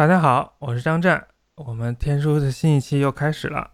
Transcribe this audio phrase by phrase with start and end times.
[0.00, 1.26] 大家好，我是张湛，
[1.56, 3.70] 我们天书的新一期又开始了。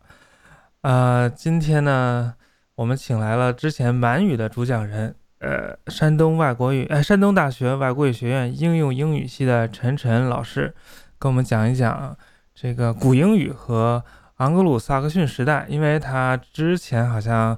[0.80, 2.34] 呃，今天呢，
[2.74, 10.74] 我们请来了之前满语的主讲人，呃，山东外国语，呃，山东大学外国语学院应用英语系的陈晨老师，
[11.16, 12.18] 跟我们讲一讲
[12.52, 14.02] 这个古英语和
[14.38, 17.56] 盎格鲁撒克逊时代，因为他之前好像，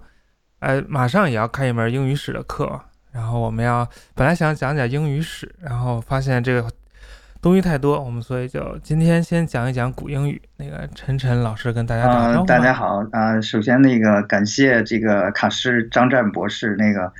[0.58, 2.78] 呃，马上也要开一门英语史的课，
[3.12, 6.70] 然后我们要本来想讲讲英语史，然后发现这个。
[7.40, 10.42] 东西太多，我们所以就今天先讲一讲古英语。
[10.56, 12.46] 那个陈晨老师跟大家打招呼。
[12.46, 17.12] 大家好啊，首先那个感谢这个卡师张湛博士，那个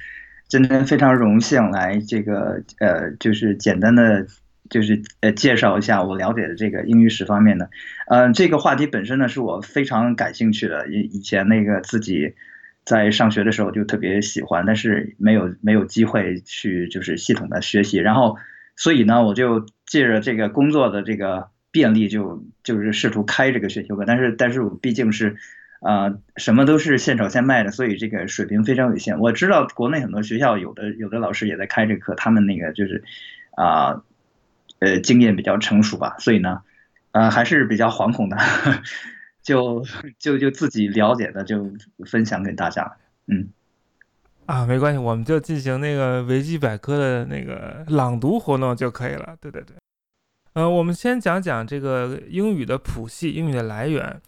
[0.49, 4.27] 今天非常荣幸来这个呃，就是简单的
[4.69, 7.71] 就是呃介绍一下我了解的这个英语史方面的。
[8.09, 12.35] 嗯，这个话题本身呢是我非常感兴趣的，以以前那个自己
[12.85, 18.37] 在上学的时候就特别喜欢，但是没有没有机会去就是系统的学习，然后。
[18.79, 24.05] 所以呢，我就借着这个工作的这个便利，就就是试图开这个选修课。
[24.07, 25.37] 但是，但是我毕竟是，
[25.81, 29.19] 啊，什么都是现炒现卖的，所以这个水平非常有限。
[29.19, 33.03] 我知道国内很多学校有的有的老师也在开这课，他们那个就是，
[33.57, 34.05] 啊，
[34.79, 36.15] 呃，经验比较成熟吧。
[36.21, 36.63] 所以呢，
[37.11, 38.37] 呃，还是比较惶恐的，
[39.43, 39.85] 就
[40.21, 41.73] 就就自己了解的就
[42.07, 43.49] 分享给大家，嗯。
[44.49, 49.37] 啊，没关系，我们就进行那个维基百科的那个朗读活动就可以了。
[49.43, 49.77] 对对对，
[50.55, 54.19] 呃，我们先讲讲这个英语的谱系，英语的来源。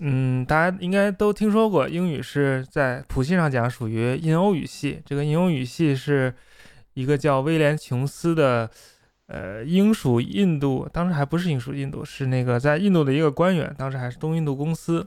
[0.00, 5.02] 嗯，大家应该都听说过，英语是在谱系上讲属于印欧语系。
[5.04, 6.32] 这个印欧语系是
[6.94, 8.70] 一个叫威廉·琼斯的，
[9.26, 15.06] 呃，英属印度，当时还不是英属印度，是那个在印度的一个官员，当时还是东印度公司，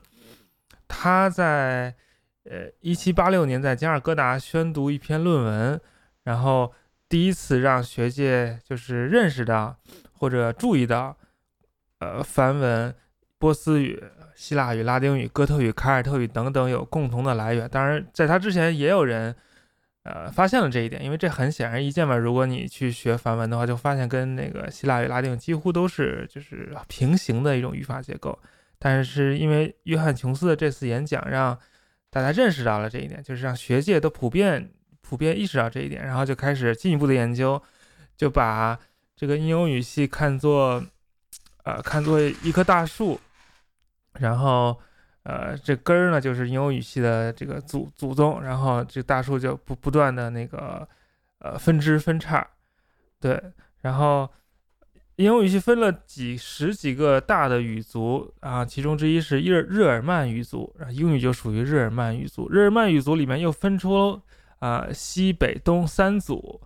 [0.88, 1.96] 他在。
[2.44, 5.79] 呃，一七八六年在加尔各答宣读一篇论文，
[6.24, 6.74] 然后
[7.07, 9.78] 第一次让学界就是认识到
[10.13, 11.16] 或者注意到，
[12.00, 12.94] 呃，梵文、
[13.38, 14.03] 波斯语、
[14.35, 17.69] 希腊语、拉丁语、哥特语、凯尔特语等等有共同的来源。
[17.69, 19.35] 当然，在他之前也有人，
[20.01, 22.16] 呃，发现了这一点，因为这很显而易见嘛。
[22.18, 28.38] 如果你去学梵文的话，就发现跟那个希腊语、拉丁几乎都是就是平行的一种语法结构。
[28.80, 31.56] 但是因为约翰琼斯的这次演讲让
[32.12, 37.60] 大家认识到了这一点，就是让学界都普遍普遍意识到这一点，然后就开始进一步的研究，
[38.18, 38.78] 就把
[39.16, 40.84] 这个印欧语系看作，
[41.64, 43.20] 呃，看作一棵大树，
[44.20, 44.78] 然后，
[45.24, 50.88] 呃，这根儿呢就是印欧语系的这个祖祖宗，然后这大树就不不断的那个，
[51.40, 52.46] 呃，分支分叉，
[53.20, 53.42] 对，
[53.82, 54.30] 然后。
[55.18, 62.50] 英语系分了几十几个大的语族啊，其中之一是日日耳曼语族，啊，英语就属于日耳曼语族。
[62.50, 64.20] 日耳曼语族里面又分出
[64.60, 66.60] 啊西北东三组，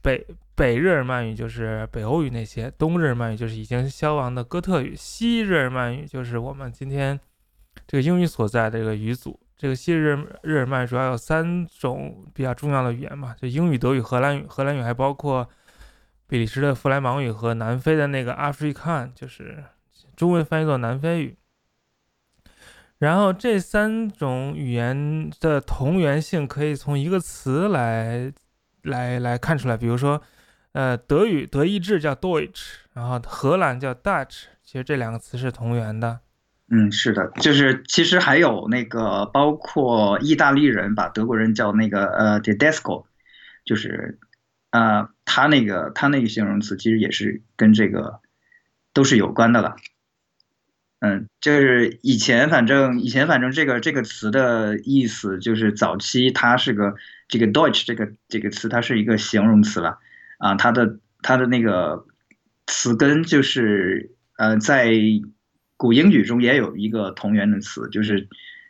[0.00, 0.26] 北
[0.56, 7.20] 北日耳曼语就是北欧语那些，东日耳曼语就是已经消亡的哥特语，西日耳曼语就是我们今天
[7.86, 9.38] 这个英语所在的这个语组。
[9.56, 15.48] 这个西日日耳曼主要有三种比较重要的语言嘛，就英语、德语、荷兰语，荷兰语还包括。
[16.32, 19.64] 比利时的弗莱芒语和南非的那个 Afrikaan，就是
[20.16, 21.36] 中文翻译作南非语。
[23.00, 28.32] 然后这三种语言的同源性可以从一个词来
[28.84, 30.22] 来来看出来，比如说，
[30.72, 36.20] 呃，德语德意志叫 Deutsch，然后荷兰叫 Dutch，其实这两个词是同源的。
[36.70, 43.04] 嗯，是的，就是其实还有那个包括意大利人把德国人叫那个呃 Tedesco，
[43.66, 44.18] 就是。
[44.72, 48.20] 啊，他那个他那个形容词其实也是跟这个
[48.94, 49.76] 都是有关的了。
[51.00, 56.94] 嗯，就是以前反正以前反正这个这个词的意思就是早期它是个
[57.28, 59.98] 这个 Deutsch 这个这个词它是一个形容词了
[60.38, 62.06] 啊，它的它的那个
[62.66, 64.94] 词根就是呃在
[65.76, 68.26] 古英语中也有一个同源的词，就是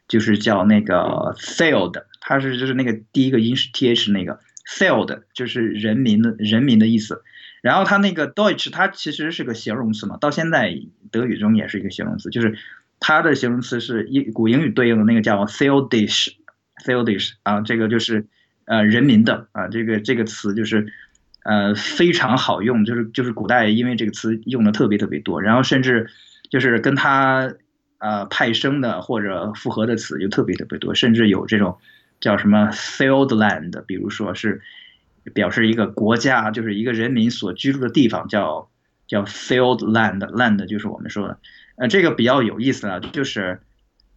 [0.09, 4.41] 就是叫那个 failed，它是就是那个第一个音是 th 那个。
[4.64, 7.23] Field 就是人民的人民的意思，
[7.62, 10.73] 然后它那个 Deutsch 它其实是个形容词嘛，到现在
[11.11, 12.56] 德语中也是一个形容词，就是
[13.00, 18.26] 它的形容词是英古英语对应的那个叫 Fieldish，Fieldish 啊，这个就是
[18.67, 20.87] 呃人民的啊，这个这个词就是
[21.44, 26.08] 呃非常好用，就是就是古代因为这个词用的特别特别多，然后甚至
[26.50, 27.53] 就是跟它
[27.99, 31.79] 呃派生的或者复合的词就特别特别多，甚至有这种。
[32.23, 33.79] 叫什么 field land？
[33.83, 34.63] 比如说是
[35.35, 38.71] 表示一个国家，就是一个人民所居住的地方，叫
[39.09, 40.21] 叫 field land。
[40.21, 41.39] land 就是我们说的，
[41.77, 43.61] 呃，这个比较有意思啊，就是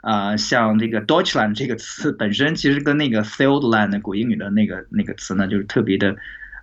[0.02, 6.16] 啊，像这个 Deutschland 这个词本身其实跟那个 field land 古英语的那个那个词呢，就是特别的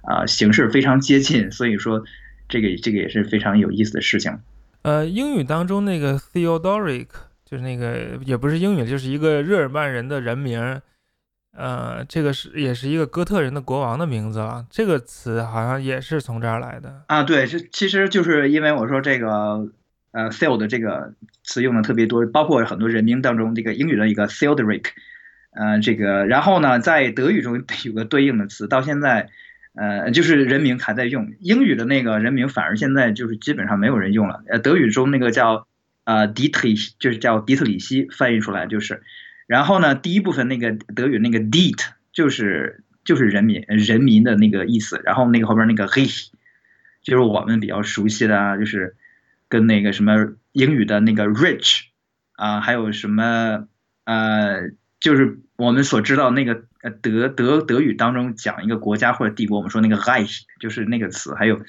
[0.02, 2.04] 啊形式非常接近，所以说
[2.48, 4.38] 这个这个也是非常有意思的事情。
[4.82, 7.08] 呃，英语当中那个 Theodoric
[7.44, 10.80] 就是那个也不是英语，就是一个日耳曼人的人名。
[11.54, 14.64] 呃，这个是也是一个哥特人的国王的名字了。
[14.70, 17.22] 这个词好像也是从这儿来的啊。
[17.22, 19.68] 对，这其实就是因为我说这个
[20.12, 21.12] 呃 t h e o 的这个
[21.44, 24.86] 词用的特别多，包括很多人名当中这个英语的一个 Theodoric，
[25.50, 29.28] 呃，这个然后呢，在德语中有个对应的词，到现在
[29.74, 31.34] 呃就是人名还在用。
[31.38, 34.42] 英语的那个人名反而现在就是基本上没有人用了。
[34.48, 35.66] 呃，德语中那个叫
[36.04, 39.02] 呃 Dietrich，就是叫迪特里希，翻译出来就是。
[39.52, 46.30] 然后呢，第一部分那个德语那个 Diet 就是就是人民人民的那个意思，然后那个后边那个 He
[47.02, 48.96] 就是我们比较熟悉的，就是
[49.50, 51.82] 跟那个什么英语的那个 Rich
[52.32, 53.68] 啊，还有什么
[54.04, 61.60] 呃，就是我们所知道那个呃德德德语当中讲一个国家或者帝国，我们说那个 rich 就是那个词，还有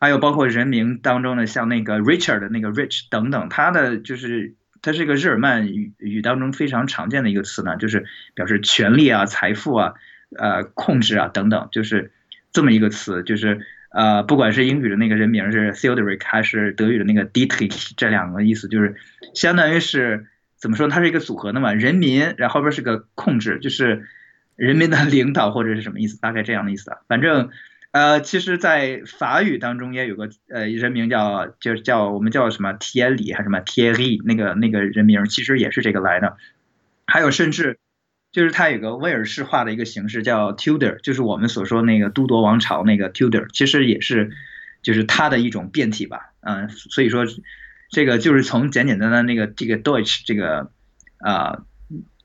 [0.00, 4.56] 还有包括人名当中的像那个 Richard 的那个 Rich 等等，它的就是。
[4.82, 9.94] 它是一个日耳曼语语当中非常常见的一个词呢，就是表示权力啊、财富啊、
[10.36, 12.10] 呃、控制啊等等，就是
[12.52, 13.22] 这么一个词。
[13.22, 18.96] 就是呃，不管是英语的那个人名是 Theodoric，还是德语的那个 Dietrich，这两个意思就是
[19.34, 20.26] 相当于是
[20.56, 20.88] 怎么说？
[20.88, 24.08] 它是一个组合的嘛，人民，然后边是个控制，就是
[24.56, 26.20] 人民的领导或者是什么意思？
[26.20, 27.50] 大概这样的意思啊，反正。
[27.92, 36.38] 呃，其实，在法语当中也有个呃人名叫，就是叫我们叫什么 t i e r i 还是什么 Thierry，那个那个人名其实也是这个来的。
[37.06, 37.78] 还有甚至，
[38.32, 44.30] 就是它有个威尔士化的一个形式叫 Tudor，就是我们所说那个都铎王朝那个 Tudor，其实也是
[44.80, 46.32] 就是它的一种变体吧。
[46.40, 47.26] 嗯，所以说
[47.90, 50.70] 这个就是从简简单单那个这个 Deutsch 这个
[51.18, 51.62] 啊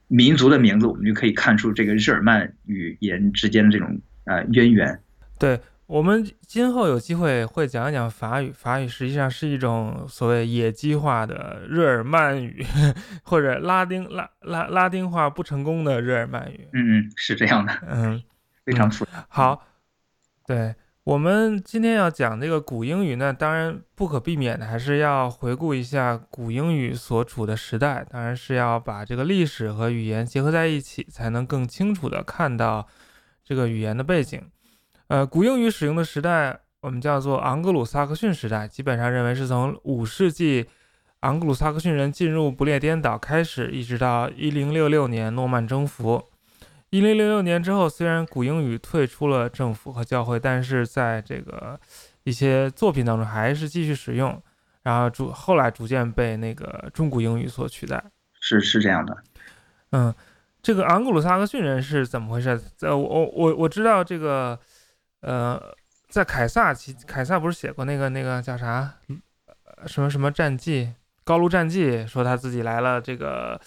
[0.07, 5.01] 民族的名字，我们就可以看出这个日耳曼语言之间的这种呃渊源。
[5.39, 8.51] 对我们今后有机会会讲一讲法语。
[8.51, 12.65] 法语实际上是一种所谓野鸡化的日耳曼语，
[13.23, 16.67] 或者拉丁拉拉拉丁化不成功的日耳曼语。
[16.73, 17.71] 嗯嗯，是这样的。
[17.87, 18.21] 嗯，
[18.65, 19.25] 非常复杂。
[19.29, 19.65] 好，
[20.45, 20.75] 对
[21.05, 32.85] 我们今天要讲这个古英语呢，当然不可避免的还是要回顾一下古英语所处的时代，当然是要把这个历史和语言结合在一起，才能更清楚的看到
[33.41, 34.41] 这个语言的背景。
[35.07, 40.65] 呃，古英语使用的时代，我们叫做昂格鲁萨克逊时代，基本上认为是从五世纪
[41.21, 46.21] 昂格鲁萨克逊人进入不列颠岛开始，一直到一零六六年诺曼征服。
[46.89, 51.79] 一零六六年之后，虽然古英语退出了政府和教会，但是在这个
[52.23, 54.41] 一些作品当中还是继续使用，
[54.83, 58.03] 然后逐后来逐渐被那个中古英语所取代。
[58.41, 59.17] 是是这样的，
[59.91, 60.13] 嗯，
[60.61, 62.59] 这个昂格鲁萨克逊人是怎么回事？
[62.75, 64.59] 在我我我我知道这个。
[65.21, 65.59] 呃，
[66.09, 68.93] 在凯撒其凯撒不是写过那个那个叫啥，
[69.85, 70.93] 什么什么战记，
[71.23, 73.59] 高卢战记，说他自己来了这个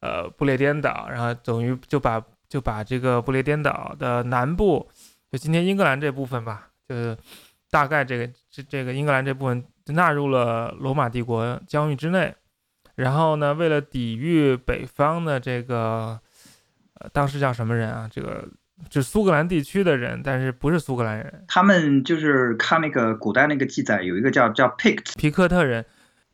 [0.00, 4.86] 呃不列颠岛，然后等于就把就把这个不列颠岛的南部，
[5.32, 7.16] 就今天英格兰这部分吧，就是
[7.70, 12.34] 大概这个这这个英格兰这部分纳入了罗马帝国疆域之内，
[12.96, 16.20] 然后呢，为了抵御北方的这个
[16.94, 18.46] 呃当时叫什么人啊，这个。
[18.88, 21.44] 就苏格兰地区的人，但是不是苏格兰人。
[21.46, 25.84] 他们就是看那个古代那个记载，有一个叫叫 Pict 皮克特人。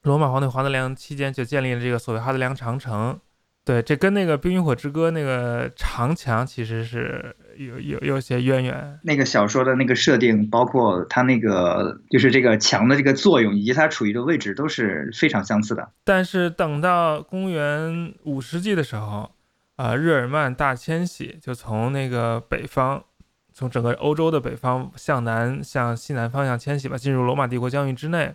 [0.02, 3.18] 罗马皇帝华德良期间就建立了这个所谓哈德良长城。
[3.64, 9.00] 对，这跟那个《冰与火之歌》那个长墙其实是有有有些渊源。
[9.02, 15.90] 那个小说的那个设定，包括它那个就是这个墙的这个作用，以及它处于的位置都是非常相似的。
[16.04, 19.32] 但是等到公元五世纪的时候。
[19.76, 23.04] 啊，日耳曼大迁徙就从那个北方，
[23.52, 28.34] 从整个欧洲的北方向南向西南方向迁徙吧，进入罗马帝国疆域之内，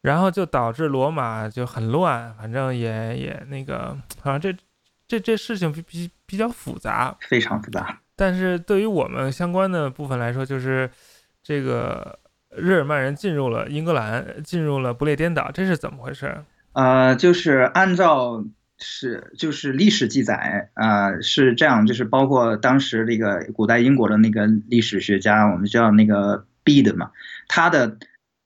[0.00, 4.64] 然后就导致罗马就很乱，反正也也那个，反正这
[5.06, 8.00] 这这事情比比比较复杂，非常复杂。
[8.16, 10.90] 但是对于我们相关的部分来说，就是
[11.44, 12.18] 这个
[12.50, 16.42] 日耳曼人进入了英格兰，进入了不列颠岛，这是怎么回事？
[16.72, 18.44] 呃，就是按照。
[18.76, 27.12] 是，就是历史记载啊，是这样，就是包括当时那个古代英国的那个历史学家，我们叫那个 Bede 嘛，
[27.46, 27.98] 他的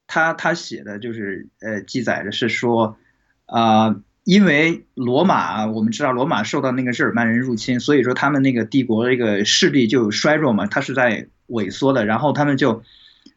[0.07, 2.99] 他他写的就是呃记载的是说，
[3.47, 12.83] 啊，因为罗马我们知道罗马受到那个日耳曼人入侵，所以说他们那个帝国这个势力就衰弱嘛，它是在萎缩的，然后他们就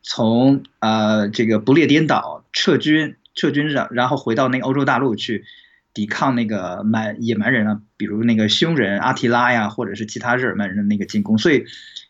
[0.03, 5.45] 从呃这个不列颠岛撤军撤军然然后回到那个欧洲大陆去。
[5.93, 11.65] 抵抗那个蛮野蛮人啊，比如那个匈人阿提拉呀，或者是其他日耳曼人的那个进攻，所以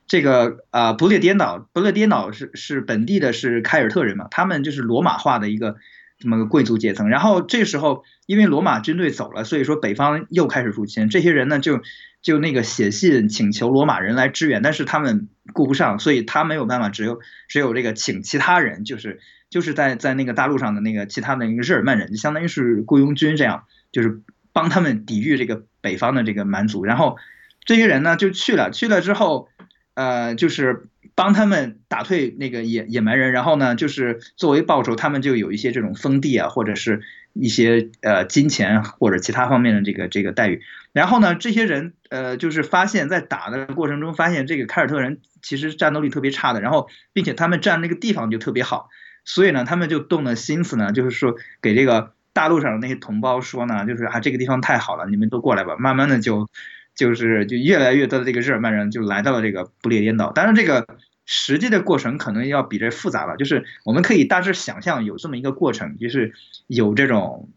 [0.07, 5.77] 这个啊不列颠岛，不列颠岛是是本地的是凯尔特人嘛，他们就是罗马化的一个
[6.19, 7.09] 这么个贵族阶层。
[7.09, 11.09] 然后这时候，因为罗马军队走了，所以说北方又开始入侵。
[11.09, 11.81] 这些人呢，就
[12.21, 19.19] 就那个写信请求罗马人来支援，但是他们顾不上，所以他没有办法，只有只有这个请其他人，就是
[19.51, 26.83] 就是在在那个大陆上的那个其他的一个日耳曼人，就相当于是雇佣军这样，就是帮他们抵御这个北方的这个蛮族。
[26.83, 27.17] 然后
[27.63, 29.47] 这些人呢就去了，去了之后，
[29.93, 30.87] 呃，就是。
[31.13, 37.01] 帮他们打退那个野野蛮人，然后呢，就是作为报酬，他们就有一些这种封地啊，或者是
[37.33, 40.61] 一些呃金钱或者其他方面的这个这个待遇。
[40.93, 48.89] 然后呢，这些人呃就是发现，在打的过程中发现这个凯尔特人其实战斗力特别差的，然后并且他们占那个地方就特别好，
[49.23, 55.75] 所以呢，他们就动了心思呢，就是说给这个大陆上的那些同胞说呢，就是啊这个地方太好了，你们都过来吧。
[55.77, 56.47] 慢慢的就。
[56.93, 60.85] 就是就越来越多的这个日耳曼人就来到了这个不列颠岛，当然这个
[61.25, 63.37] 实际的过程可能要比这复杂了。
[63.37, 66.33] 就是我们可以大致想象有这么一个过程，就是
[66.67, 67.49] 有这种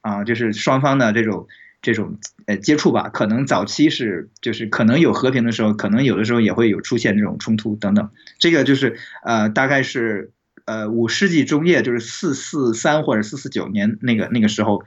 [0.00, 1.46] 啊，就是双方的这种
[1.80, 3.08] 这种呃接触吧。
[3.10, 8.10] 可能早期是就是可能有和平的时候，可能有的时候也会有出现这种冲突等等。
[8.40, 10.32] 这个就是呃大概是
[10.70, 14.84] 呃五世纪中叶，就是四四三或者四四九年那个那个时候。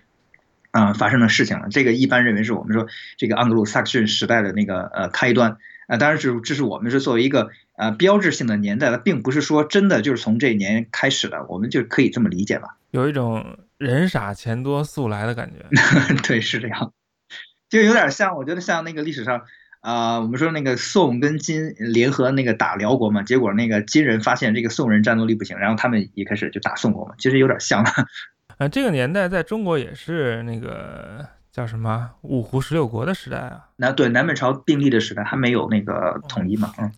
[0.73, 1.67] 啊，发生的事情了。
[1.69, 12.75] 这个一般认为是我们说这个盎格鲁撒克逊时代的那个呃开端啊，当然是这是我们是作为一个呃标志性的年代，它并不是说真的就是从这一年开始的，我们就可以这么理解吧。
[12.89, 15.63] 有一种人傻钱多速来的感觉。
[16.27, 16.91] 对，是这样，
[17.69, 19.43] 就有点像，我觉得像那个历史上
[19.83, 27.83] 啊，我们说那个宋跟金联合那个打辽国嘛，结果那个金人发现这个宋人战斗力不行，然后他们一开始就打宋国嘛，其实有点像。
[28.57, 33.67] 啊， 这个年代在中国也是那个叫什么五胡十六国的时代啊。
[33.75, 36.71] 那对南北朝并立的时代，还没有那个统一嘛。
[36.79, 36.89] 嗯，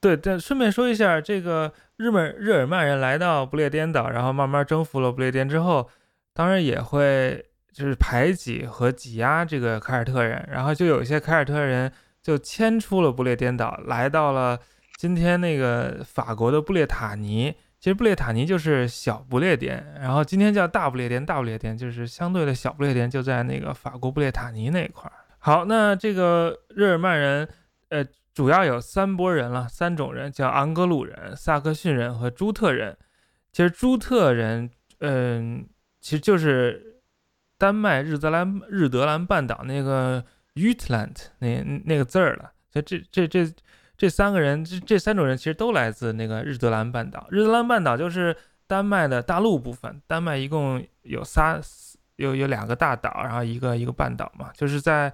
[0.00, 0.16] 对。
[0.16, 5.88] 但顺便说一下，这个日本日耳曼人来到不列颠岛，然后慢慢征服了不列颠之后，
[6.34, 14.58] 当然也会就是排挤和挤压这个凯尔特人，然后就有一些凯尔特人就迁出了不列颠岛，来到了
[14.96, 17.54] 今天那个法国的布列塔尼。
[17.80, 25.12] 其实布列塔尼就是小不列颠，然后今天叫大不列颠，大不列颠就是相对的小不列颠，就在那个法国布列塔尼那块儿。
[25.38, 27.48] 好，那这个日耳曼人，
[27.88, 32.96] 呃，主要有三波人了，三种人，叫昂格鲁人、萨克逊人和朱特人。
[33.50, 35.66] 其实朱特人，嗯，
[36.00, 37.00] 其实就是
[37.58, 40.24] 丹麦日德兰日德兰半岛那个
[40.54, 42.52] Utland 那那个字儿了。
[42.72, 43.52] 所以这这这。
[43.94, 47.28] 这三个人，这这三种人其实都来自那个日德兰半岛。
[47.30, 50.02] 日德兰半岛就是丹麦的大陆部分。
[50.08, 51.60] 丹麦一共有仨，
[52.16, 55.12] 有有两个大岛，然后一个一个半岛嘛，就是在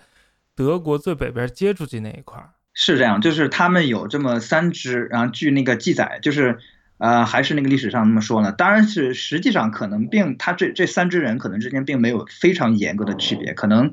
[0.55, 2.49] 德国最北边接出去那一块儿。
[2.73, 6.59] 是这样，就是他们有这么三支，然后据那个记载，就是
[6.99, 8.53] 呃，还是那个历史上那么说呢。
[8.53, 13.91] 当然是实际上可能并他这这三支人可能之间并没有非常严格的区别，可能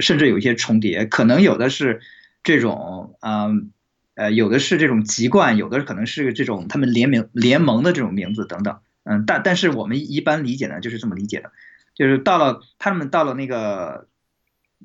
[0.00, 2.00] 甚至有一些重叠，可能有的是
[2.42, 3.70] 这种嗯。
[4.18, 11.52] 呃，有的是这种籍贯，有的可能是这种他们联名联盟的这种名字等等，嗯，但但是我们一般理解呢，就是这么理解的，
[11.94, 14.08] 就是到了他们到了那个，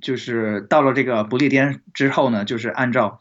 [0.01, 3.19] 就是到了这个不列颠之后呢，就是按照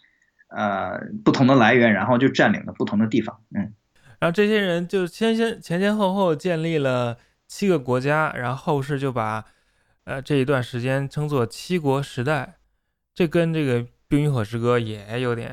[0.48, 3.72] 呃不同的来源，然后就占领了不同的地方，嗯，
[4.20, 9.44] 然后这些人就先先前前后后建立了七个国家，然后后世就把
[10.04, 12.56] 呃这一段时间称作七国时代，
[13.14, 13.84] 这跟这个。
[14.12, 15.52] 《冰与火之歌》也有点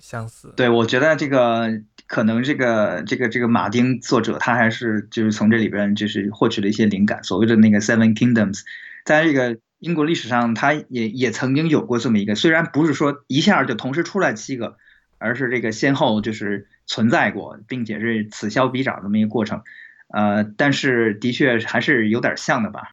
[0.00, 1.68] 相似，对我觉得这个
[2.08, 7.22] 可能这个这个这个马丁作者他还是就是从这里边就是获取了一些灵感。
[7.22, 8.62] 所谓的那个 Seven Kingdoms，
[9.04, 14.78] 在这个英国历史上，他也也曾经有过这么一个，虽然不是说一下就同时出来七个，
[15.18, 19.62] 而是这个先后就是存在过，并且是此消彼长这么一个过程，
[20.08, 22.92] 呃，但是的确还是有点像的吧。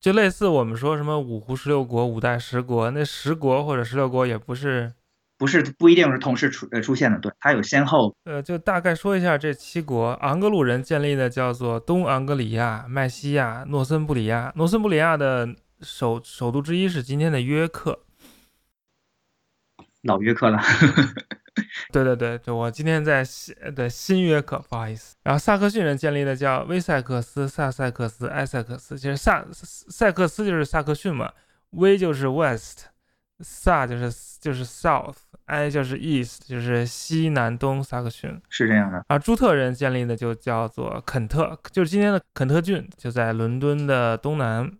[0.00, 4.92] 就类似我们说什么五胡十六国、五代十国，那十国或者十六国也不是，
[5.36, 8.14] 不是不一定是同时出呃出现的，对，它有先后。
[8.24, 14.52] 呃，就大概说一下这七国，昂格鲁人建立的叫做东昂格里亚、麦西亚、诺森布里亚。
[14.54, 15.48] 诺森布里亚的
[15.80, 18.04] 首首都之一是今天的约克，
[20.02, 20.60] 老约克了。
[21.92, 25.16] 对对对，就我今天在新的新约克，不好意思。
[25.22, 31.32] 然后萨克逊人建立的叫威塞克斯、萨塞克斯、埃塞克斯，其实萨塞克斯就是萨克逊嘛，
[31.70, 32.86] 威就是 west，
[33.40, 39.04] 萨就是就是 south，埃就是 east，就是西南东萨克逊，是这样的。
[39.08, 44.70] 而朱特人建立的就叫做肯特，就是今天的肯特郡，就在伦敦的东南，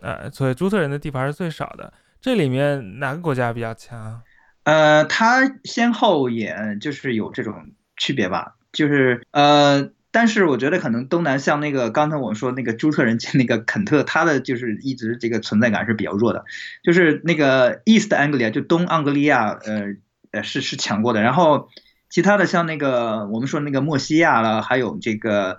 [0.00, 1.92] 呃，所以朱特人的地盘是最少的。
[2.20, 4.22] 这里面哪个国家比较强？
[4.64, 16.44] 呃，它先后也就是有这种区别吧，就是呃，但是我觉得可能东南像那个刚才我们说那个朱特人那个肯特，他的就是一直这个存在感是比较弱的，
[16.82, 19.94] 就是那个 East Anglia 就东盎格利亚，呃
[20.32, 21.68] 呃是是强过的，然后
[22.08, 25.58] 其他的像那个我们说那个墨西亚了，还有这个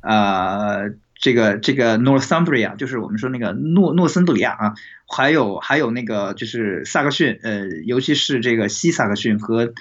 [0.00, 4.74] 呃这个这个 Northumbria，就是我们说那个诺诺森布里亚啊，
[5.06, 9.72] 还有还有那个就是萨克逊，呃尤其是这个西萨克逊和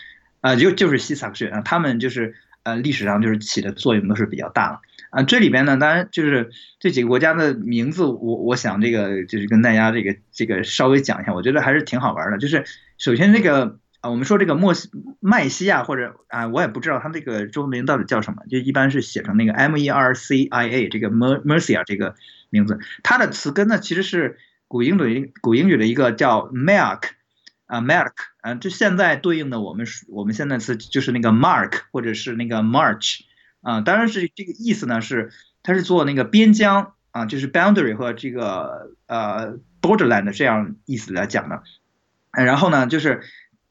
[0.41, 2.35] 啊就就是西萨克逊啊，他们就是。
[2.63, 4.81] 呃，历史上就是起的作用都是比较大了
[5.11, 5.23] 啊。
[5.23, 12.37] 这里边呢，当然就是这几个国家的名字，我我想这个就是跟大家这个这个稍微讲一下，我觉得还是挺好玩的。
[12.37, 12.65] 就是
[12.97, 14.89] 首先这个啊，我们说这个墨西
[15.19, 22.15] 麦西亚或者啊，我也不知道它这个中文名到底叫什么，就一般是写成那个 M E R C I A 这个 Mercia 这个
[22.49, 24.37] 名字，它的词根呢其实是
[24.67, 27.09] 古英语古英语的一个叫 Mark。
[27.69, 33.19] 啊，mark，啊，这现在对应的我们我们现在词就是那个 mark 或者是那个 march，
[33.61, 41.61] 啊，当然是这个意思呢，是它是做那个边疆啊，就是 boundary 和这个呃 borderland 这样意思来讲的，
[42.31, 43.21] 然后呢，就是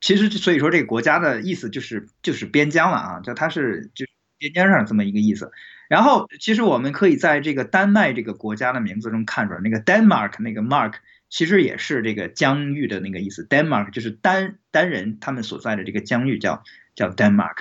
[0.00, 4.06] 其实所以说这个国家的意思就是就是边疆了啊，就它是就
[4.38, 5.50] 边疆上这么一个意思，
[5.88, 10.94] 然后其实我们可以在这个丹麦这个国家的名字中看出来，那个 Denmark 那个 mark。
[11.30, 16.64] 其实也是这个疆域的那个意思，Denmark 就是单单人他们所在的这个疆域叫
[16.94, 17.56] 叫 Denmark，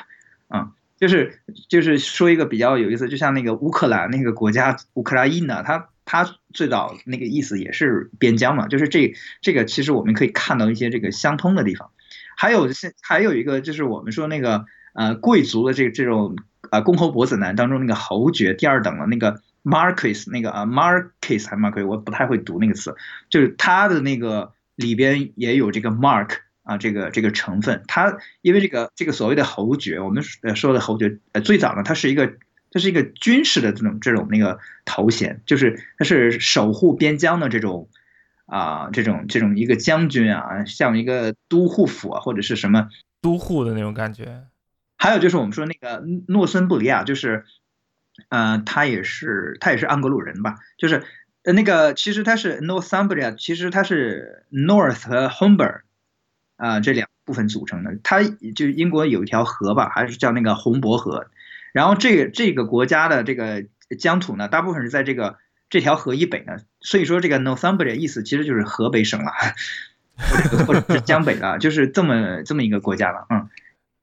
[0.48, 11.92] 啊，就是就是说一个比较有意思，就像那个乌克兰那个国家乌克兰呢，它它最早那个意思也是边疆嘛，就是这这个其实我们可以看到一些这个相通的地方，
[12.38, 14.64] 还有现还有一个就是我们说那个
[14.94, 16.38] 呃贵族的这这种
[16.72, 19.42] 呃公侯伯子男当中那个侯爵第二等的那个。
[19.64, 22.96] Marquis 那个啊，Marquis 还 Marquis，我不太会读那个词，
[23.30, 27.84] 就是他的那个里边也有这个 Mark 啊，这个这个成分。
[27.86, 32.36] 他因为这个这个所谓的侯爵，我们呃说的侯爵，呃最早呢，它是一个
[32.72, 37.90] 它是一个军事的这种这种那个头衔，就是它是守护边疆的这种
[38.48, 42.90] 啊这种这种一个将军啊，像一个都护府啊或者是什么
[43.22, 44.44] 都护的那种感觉。
[44.98, 47.46] 还有就是我们说那个诺森布里亚，就是。
[48.30, 50.56] 呃，他也是，他也是安格鲁人吧？
[50.76, 51.04] 就是
[51.44, 55.82] 呃，那个其实他是 Northumbria，其实他是 North 和 Humber
[56.56, 58.00] 啊这两部分组成的。
[58.02, 61.28] 他就英国有一条河吧，还是叫那个红伯河。
[61.74, 63.68] 然后这个这个国家的这个
[64.00, 65.38] 疆土呢，大部分是在这个
[65.70, 66.58] 这条河以北呢。
[66.82, 69.32] 所以说这个 Northumbria 意思其实就是河北省了，
[70.66, 73.26] 或者是江北了，就是这么这么一个国家了。
[73.30, 73.50] 嗯，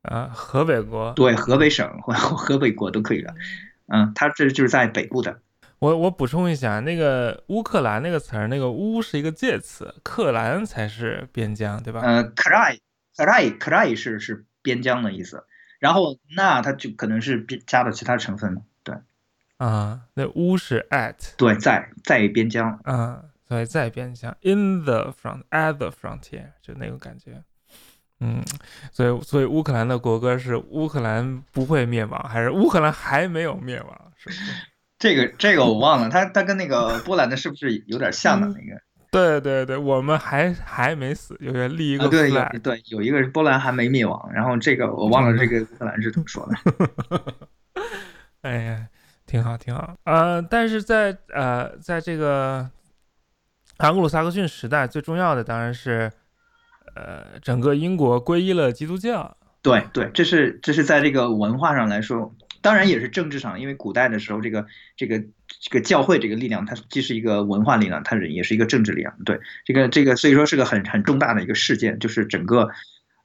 [0.03, 3.35] 啊，河北国对，河北省或河北国都可以了。
[3.87, 5.40] 嗯，它这就是在北部的。
[5.81, 12.00] 我我补充一下，那个乌克兰那个词儿，那个乌是一个介词，克兰才是边疆，对吧？
[12.00, 15.44] 呃，krai，krai，krai 是是边疆的意思。
[15.79, 18.62] 然后那它就可能是加了其他成分了。
[19.59, 19.67] 对。
[19.67, 21.14] 啊，那乌是 at。
[21.37, 22.79] 对，在在边疆。
[22.85, 27.43] 啊，所以在边疆，in the front，at the frontier，就那种感觉。
[28.21, 28.43] 嗯，
[28.93, 34.12] 所以所以乌克兰的国歌是乌克兰不会灭亡，还是乌克兰还没有灭亡？
[34.17, 34.53] 是不是？
[34.99, 38.47] 这个这个我忘了，它它跟那个波兰的是不是有点像的？
[38.49, 38.81] 那个？
[39.11, 42.09] 对对对，我们还还没死，就是立一个。
[42.09, 47.35] 对对，有一个波兰还没灭亡，然后这个我忘了这个乌克兰是怎么说的。
[48.43, 48.88] 哎呀，
[49.26, 52.70] 挺好挺好呃，但是在呃，在这个
[53.78, 56.10] 安格鲁萨克逊时代，最重要的当然是。
[56.96, 59.37] 呃，整个英国皈依了基督教。
[59.62, 62.32] 对对，这是这是在这个文化上来说，
[62.62, 64.64] 当然也是政治上，因为古代的时候，这个
[64.96, 69.12] 这个这个教会这个力量，它既是一个文化力量，它是也是一个政治力量。
[69.24, 72.68] 对，这个这个，所以说是个很很重大的一个事件，就是整个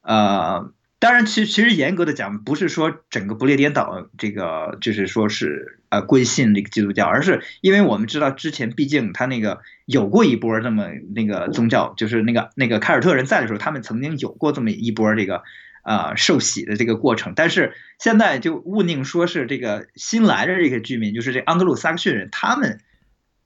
[0.02, 0.74] 呃。
[0.98, 15.44] 当然，其其实严格的讲，不是说整个不列颠岛这个就是说是呃归信这个基督教，而是因为我们知道之前毕竟他那个有过一波这么那个宗教，就是那个那个凯尔特人在的时候，他们曾经有过这么一波这个
[15.84, 17.34] 呃受洗的这个过程。
[17.36, 22.80] 但是现在就勿宁说是这个新来的这个居民，就是这盎格鲁撒克逊人，他们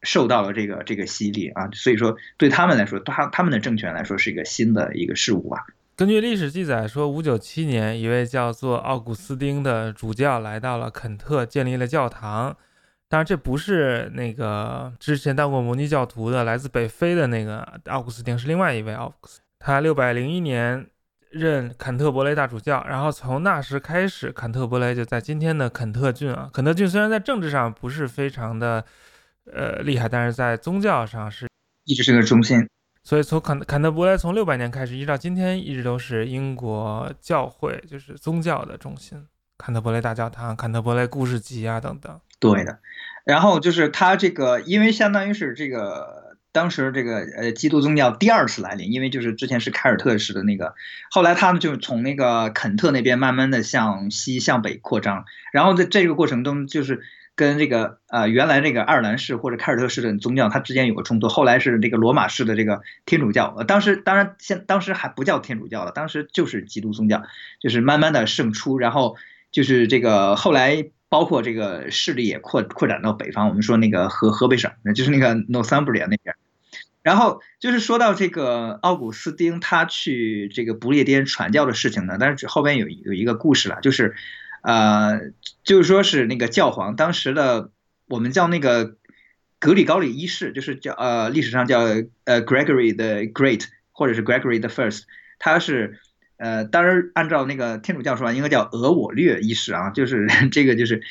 [0.01, 5.63] 受到了这个这个洗礼啊，所以说对他们来说，他他们的政权来说是一个新的一个事物啊。
[5.95, 12.58] 根据历史记载说，五九七年，一位叫做奥古斯丁的主教来到了肯特，建立了教堂。
[13.08, 19.39] 当然，这不是那个之前当过摩尼教徒的来自北非的那个奥古斯丁，是另外一位奥古斯。
[19.60, 20.84] 他六百零一年
[21.29, 26.49] 任坎特伯雷大主教，然后从那时开始，坎特伯雷就在今天的肯特郡啊。
[26.51, 28.84] 肯特郡虽然在政治上不是非常的
[29.45, 31.47] 呃厉害，但是在宗教上是
[31.86, 32.67] 一直是个中心。
[33.03, 39.27] 所以从坎坎特伯雷从六百年开始，一直到今天，一直都是英国教会就是宗教的中心。
[39.57, 42.17] 坎特伯雷大教堂、坎特伯雷故事集啊等等。
[42.39, 42.79] 对的，
[43.25, 50.73] 然后就是他这个，因为相当于是这个当时这个呃基督宗教第二次来临，因为就是之前是凯尔特式的那个，
[51.11, 57.03] 后来他们就从那个肯特那边慢慢的向西向北扩张，然后在这个过程中就是。
[57.36, 61.28] 跟这个呃原来这个爱尔兰式或者凯尔特式的宗教，它之间有个冲突。
[61.28, 67.24] 后来是这个罗马式的这个天主教，呃，当时当然现当时还不叫天主教了，当时就是基督宗教，
[67.60, 69.17] 就是慢慢的胜出，然后
[69.52, 76.36] 就是这个后来包括这个势力也扩扩展到北方，我们说那个河河北省，那就是那个 Northumbria 那边。
[77.02, 84.13] 然后就是说到这个奥古斯丁他去这个不列颠传教的事情呢，但是后边有有一个故事了，就是。
[84.63, 85.32] 呃，
[85.63, 87.69] 就是说是那个教皇，当时的
[88.08, 88.95] 我们叫那个
[89.60, 91.82] 格里高里一世，就是叫呃历史上叫
[92.23, 95.04] 呃 Gregory the Great，或者是 Gregory the First，
[95.38, 95.99] 他是
[96.38, 101.04] 呃当然按照那个天主教说应该叫俄我略一世啊，就是 这个就是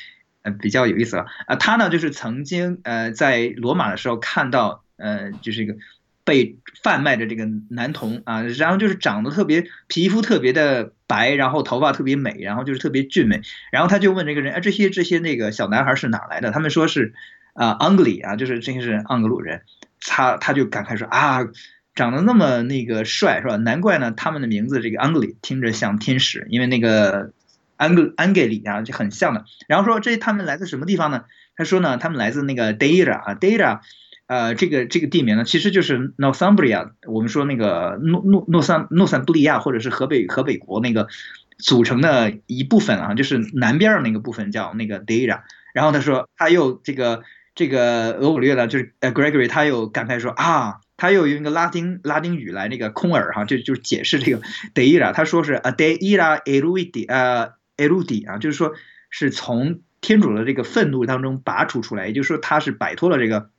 [0.42, 5.76] 呃比较有意思了啊，他呢就是曾经呃在罗马的时候看到呃就是一个。
[6.24, 13.42] 被贩卖的这个男童啊，然后就是长得特别，皮肤特别的白，然后头发特别美，然后就是特别俊美。
[13.70, 16.50] 然后他就问这个人，哎，这些这些那个小男孩是哪来的？
[16.50, 17.12] 他们说是
[17.52, 19.60] 啊，Angli 啊，就是这些是盎格鲁人。
[20.00, 21.46] 他他就感慨说啊，
[21.94, 23.56] 长得那么那个帅是吧？
[23.56, 27.32] 难怪呢，他们的名字这个 Angli 听着像天使，因为那个
[27.76, 29.44] 安格安格里啊就很像的。
[29.68, 31.24] 然后说这他们来自什么地方呢？
[31.56, 33.80] 他说呢，他们来自那个 Dera 啊，Dera。
[34.32, 41.06] 呃，这个这个地名呢，其实就是 Northumbria，我们说那个诺诺诺桑诺桑布利亚或者是河北河北国那个
[41.58, 45.42] 组成的一部分啊，就是南边那个部分叫那个 Deira。
[45.74, 54.40] 然后他说，他又这个这个俄武略呢，就是呃 Gregory，他又感慨说啊，他又用一个拉丁拉丁语来那个空耳哈，就就解释这个
[54.74, 58.72] Deira，他说是 a Deira erudi 呃 erudi 啊，就是说
[59.10, 63.50] 是从天主的这个愤怒当中拔除出来，也就是说他是摆脱了这个。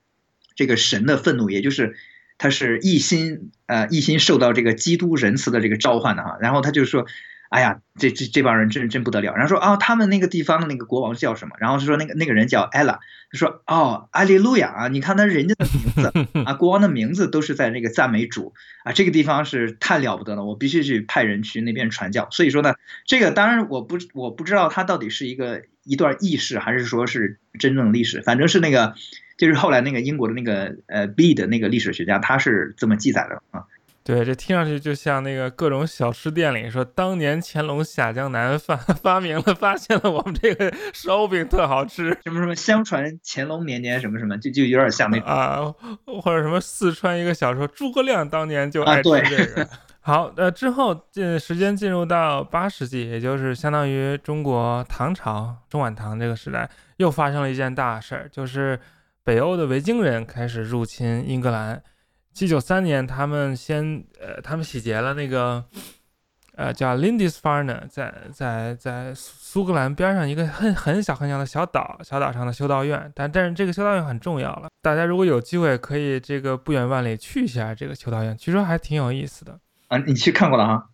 [0.56, 1.96] 这个神的愤怒，也就是
[2.38, 7.06] 他是一心呃一心受到这个基督仁慈的这个召唤的哈，然后他就说，
[7.50, 9.34] 哎呀，这这这帮人真真不得了。
[9.36, 11.56] 然后说啊，他们那个地方的那个国王叫什么？
[11.60, 13.00] 然后就说那个那个人叫艾拉，
[13.32, 22.28] 他说哦，阿利路亚啊，你看他人家的名字啊，国王的名字都是在那个赞美主啊，这个地方是太了不得了，我必须去派人去那边传教。
[22.32, 22.74] 所以说呢，
[23.06, 28.96] 这个当然我不我不知道他到底是一个一段轶事，还是说是真正的历史，反正是那个。
[29.38, 33.66] 就是后来那个英国的那个呃 B 的那个历史学家，他是这么记载的啊。
[34.06, 45.74] 对，这听上去就像那个各种小吃店里说，当年乾隆下江南发 发明了，发现了我们这个烧饼特好吃，什么什么相传乾隆年年什么什么，就就有点像那啊，
[46.22, 49.70] 或者什么四川一个小说，诸葛亮当年就爱吃这个。
[50.02, 58.78] 好，呃，之后进时间进入到八世纪，也就是相当于中国唐朝中晚唐这个时代，又发生了一件大事儿，就是。
[59.24, 61.82] 北欧的维京人开始入侵英格兰。
[62.34, 65.64] 七九三年，他们先呃，他们洗劫了那个
[66.56, 73.12] 呃叫 Lindisfarne，在在在苏格兰边上一个很很小很小的小岛，小岛上的修道院。
[73.16, 79.60] 但但是这个修道院很重要了，大家如果有机会可以这个不远万里去一下这个修道院，据说还挺有意思的。
[79.88, 80.90] 啊，你去看过了哈？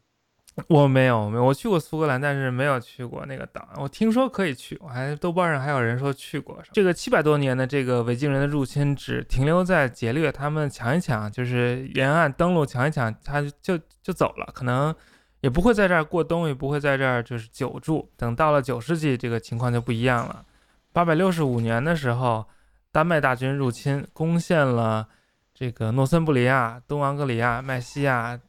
[0.68, 3.68] 我没有，没有，我去过苏格兰，但是没有去过那个岛。
[3.78, 6.62] 我听说可以去，我还豆瓣上还有人说去过。
[6.72, 14.94] 这个七百多年的这个维京人的入侵，只停留在劫掠，他们抢一抢，就是沿岸登陆抢一抢，他就就走了，可能
[15.42, 18.10] 也不会在这儿过冬，也不会在这儿就是久住。
[18.18, 20.46] 等到了九世纪，这个情况就不一样了。
[20.92, 22.46] 八百六十五年的时候，
[22.92, 25.08] 丹麦大军入侵，攻陷了
[25.54, 28.40] 这个诺森布里亚、东昂格里亚、麦西亚。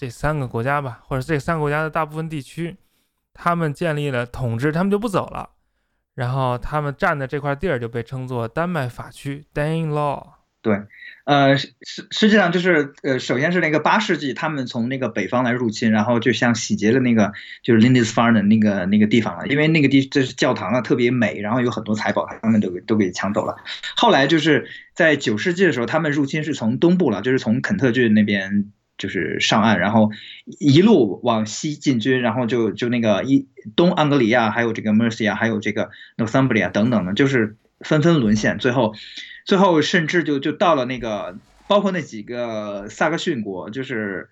[0.00, 2.74] 这三个国家吧，或者这三个国家的大部分地区，
[3.34, 5.50] 他们建立了统治，他们就不走了。
[6.14, 10.26] 然后他们占的这块地儿就被称作丹麦法区 （Danelaw）。
[10.62, 10.74] 对，
[11.26, 11.74] 呃，实
[12.10, 23.54] 实际上就是呃，首先是那个八世纪，他们从那个北方来入侵，然后就像洗劫了那个就是 Lindisfarne 那个那个地方了，因为那个地这是教堂啊，特别美，然后有很多财宝，他们都给都给抢走了。
[23.96, 28.72] 后来就是在九世纪的时候，他们入侵是从东部了，就是从肯特郡那边。
[29.00, 30.10] 就是上岸，然后
[30.58, 38.58] 一路往西进军，然后就就那个一东安格里亚，还有这个 Mercia，还有这个 Northumbria 等等的，就是纷纷沦陷。
[38.58, 38.94] 最后，
[39.46, 44.28] 最后甚至就就到了那个，包括那几个萨克逊国，就是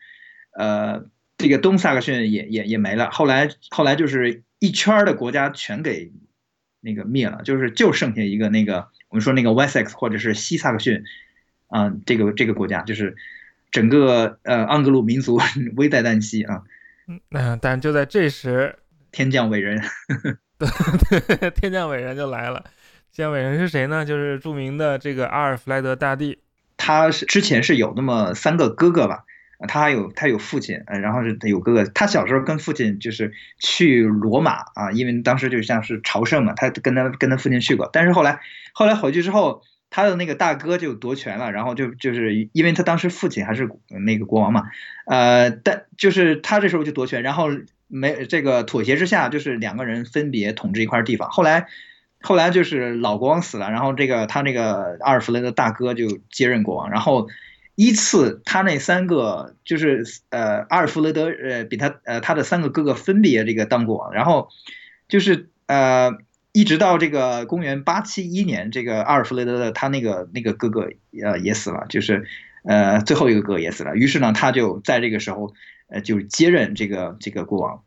[0.52, 1.06] 呃，
[1.38, 3.10] 这个东萨克逊也也也没了。
[3.10, 6.12] 后来后来就是一圈的国家全给
[6.82, 11.04] 那个灭了，就是就剩下一个那个我们说那个 Wessex 或者是西萨克逊
[11.68, 13.16] 啊，这个这个国家就是。
[13.70, 15.40] 整个呃，盎格鲁民族
[15.76, 16.62] 危在旦夕啊！
[17.30, 18.76] 嗯，但就在这时，
[19.12, 19.82] 天降伟人。
[20.58, 22.64] 对， 天降伟人就来了。
[23.12, 24.04] 天降伟人是谁呢？
[24.04, 26.38] 就是著名的这个阿尔弗莱德大帝。
[26.76, 29.24] 他是之前是有那么三个哥哥吧？
[29.66, 31.84] 他还有他有父亲，呃，然后是有哥哥。
[31.84, 37.90] 他小时候跟父亲就是去罗马啊，因为当时就像是朝圣嘛，他跟他跟他父亲去过。
[37.92, 38.40] 但是后来
[38.72, 43.68] 后来回去之后，他的那个大哥就夺权了，然后就就是因为他当时父亲还是
[44.04, 44.64] 那个国王嘛，
[45.06, 47.48] 呃，但就是他这时候就夺权，然后
[47.86, 51.30] 没这个妥协之下，就是两个人分别统治一块地方。
[51.30, 51.66] 后来
[52.20, 57.28] 后来就是老国王死了，然后这个他那个阿尔弗雷的大哥就接任国王，然后。
[57.80, 64.48] 依次，他那三个就是呃，阿尔弗雷德呃，比他呃，他的三个哥哥分别这个当过王，然后
[65.06, 66.10] 就是呃，
[66.58, 70.90] 一直到这个公元八七一年，这个阿尔弗雷德的他那个那个哥哥
[71.22, 72.26] 呃也死了，就是
[72.64, 75.54] 呃最后一个哥哥也死了，于是呢，他就在这个时候
[75.88, 77.84] 呃就接任这个这个国王，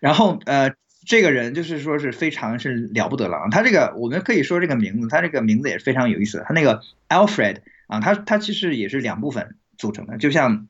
[0.00, 7.56] 然后呃这个人就是说是非常是了不得了，他这个我们可以说这个名字，他这个名字也是非常有意思，他那个 Alfred。
[7.88, 10.66] 啊，他他其实也是两部分组成的，就像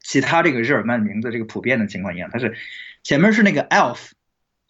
[0.00, 2.56] 其他这个日耳曼名字这个普遍的情况一样，他是
[3.02, 4.12] 前面是那个 elf，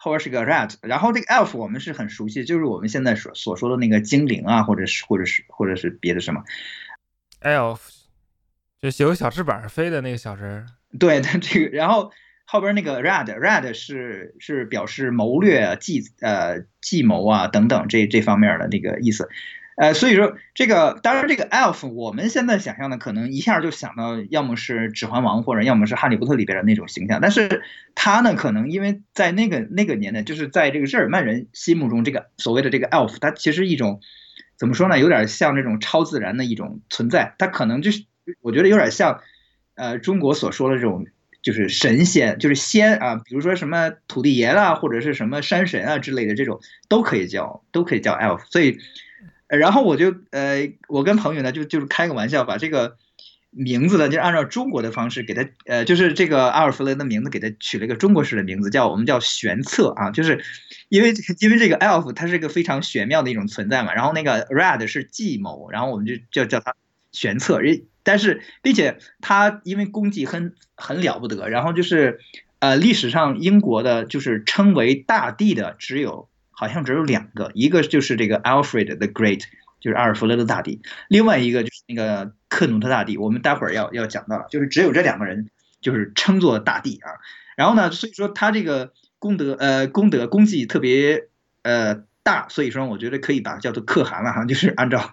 [0.01, 6.43] 后边是个 rat，然后这个 elf 我们是很熟悉，就是我们现在所所说的那个精灵啊，或者是或者是或者是别的什么
[7.43, 7.81] elf，
[8.81, 10.67] 就有小翅膀飞的那个小人。
[11.01, 12.13] 对，它这个，然后
[12.45, 19.29] 后边那个 rat，rat 是是表示谋略、计呃计谋啊等等这这方面的那个意思。
[19.81, 27.21] 呃，所以说这个，当然这个 elf，我们现在想象的可能一下就想到，要么是指环王，或者要么是哈利波特里边的那种形象。
[27.23, 27.63] 但是
[27.95, 34.01] 他呢，可能因为在那个那个年代，就是在这个日耳曼人心目中，这个所谓的这个 elf，它其实一种
[34.57, 37.37] 怎么说呢，有点像这种超自然的一种存在。
[37.39, 38.03] 它可能就是，
[38.41, 39.21] 我觉得有点像，
[39.77, 41.07] 呃，中国所说的这种，
[41.41, 48.41] 就是神仙，就是仙啊，比如说什么土地爷啦，或者是什么山神啊之类的这种，都可以叫，都可以叫 elf。
[48.51, 48.77] 所以。
[49.49, 52.97] 然后我就呃，我跟朋友呢就就是开个玩笑，把这个
[53.51, 60.45] 名字呢就按照中国的方式给他呃，就是这个阿尔弗雷的名字给他取了一个中国式的名字，叫我们叫玄策啊，就是
[60.91, 66.75] 因为因为这个 elf 它是一个非常玄妙的一种存在嘛，然后那个 red 是计谋，然后我们就叫叫他
[67.11, 67.59] 玄策，
[68.03, 72.21] 但是并且他因为功绩很很了不得，然后就是
[72.59, 76.29] 呃历史上英国的就是称为大帝的只有。
[76.59, 79.45] 好像只有两个，一个就是这个 Alfred the Great，
[79.79, 83.17] 就是阿尔弗雷德大帝，另外一个就是那个克努特大帝。
[83.17, 87.13] 我们待会儿要要讲到了，就是只有这两个人就是称作大帝啊。
[87.57, 91.29] 然后呢，所以说他这个功德呃功德功绩特别
[91.63, 95.13] 呃大，所以说我觉得可以把它叫做可汗了哈，就是按照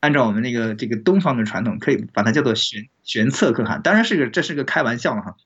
[0.00, 3.80] 按照我们那个这个东方的传统，可以把它叫做玄玄策可汗。
[3.80, 5.36] 当然是个这是个开玩笑了哈。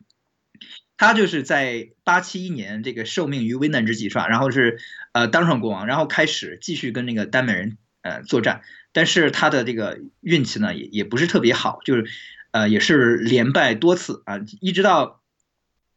[0.96, 4.28] 他就是在八七一年这个受命于危难之际是吧？
[4.28, 4.78] 然后是
[5.12, 12.06] 呃当上国王，然后开始继续跟那个丹麦人呃作战，但是他的这个运气呢也也不是特别好，就是
[12.52, 15.22] 呃也是连败多次啊，一直到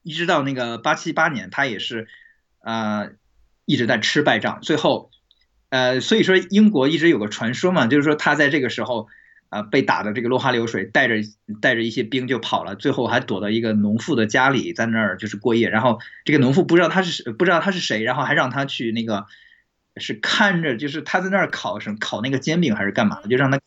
[0.01, 2.07] 一直到那个八七八年，他也是
[2.59, 3.09] 啊
[3.65, 5.11] 一直在吃败仗，最后
[5.69, 9.07] 呃所以说英国一直有个传说嘛，就是说他在这个时候。
[9.55, 11.15] 啊，被打的这个落花流水，带着
[11.61, 15.69] 带着一些兵就跑了，最后还躲到一个农妇的家里，在那儿就是过夜。
[15.69, 19.27] 然后这个农妇不知道他是不知道他是谁，然后还让他去那个
[19.95, 23.61] 是看着，就是他在那儿烤什烤那个煎饼还是干嘛的，就让他。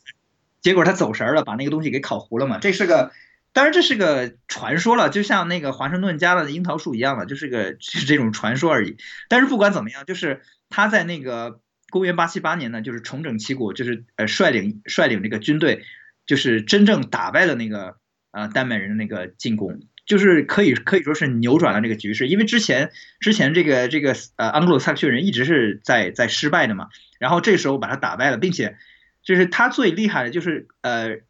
[0.60, 2.58] 结果他走神了，把那个东西给烤糊了嘛。
[2.58, 3.12] 这是个，
[3.54, 8.98] 当然这是个传说了，就像那个华盛顿家的樱桃树一样的，就是个就是这种传说而已。
[9.30, 11.60] 但是不管怎么样，就是他在那个。
[11.90, 15.84] 公元八七八年呢，就是重整旗鼓，就是呃率领率领这个军队，
[16.26, 17.96] 就是真正打败了那个
[18.30, 22.28] 呃丹麦人的那个进攻，就是可以可以说是扭转了这个局势。
[22.28, 28.76] 因为之前之前这个这个呃安格鲁萨克逊人一直是在在失败的嘛，然后这时候把他打败了，并且
[29.22, 31.20] 就是他最厉害的就是呃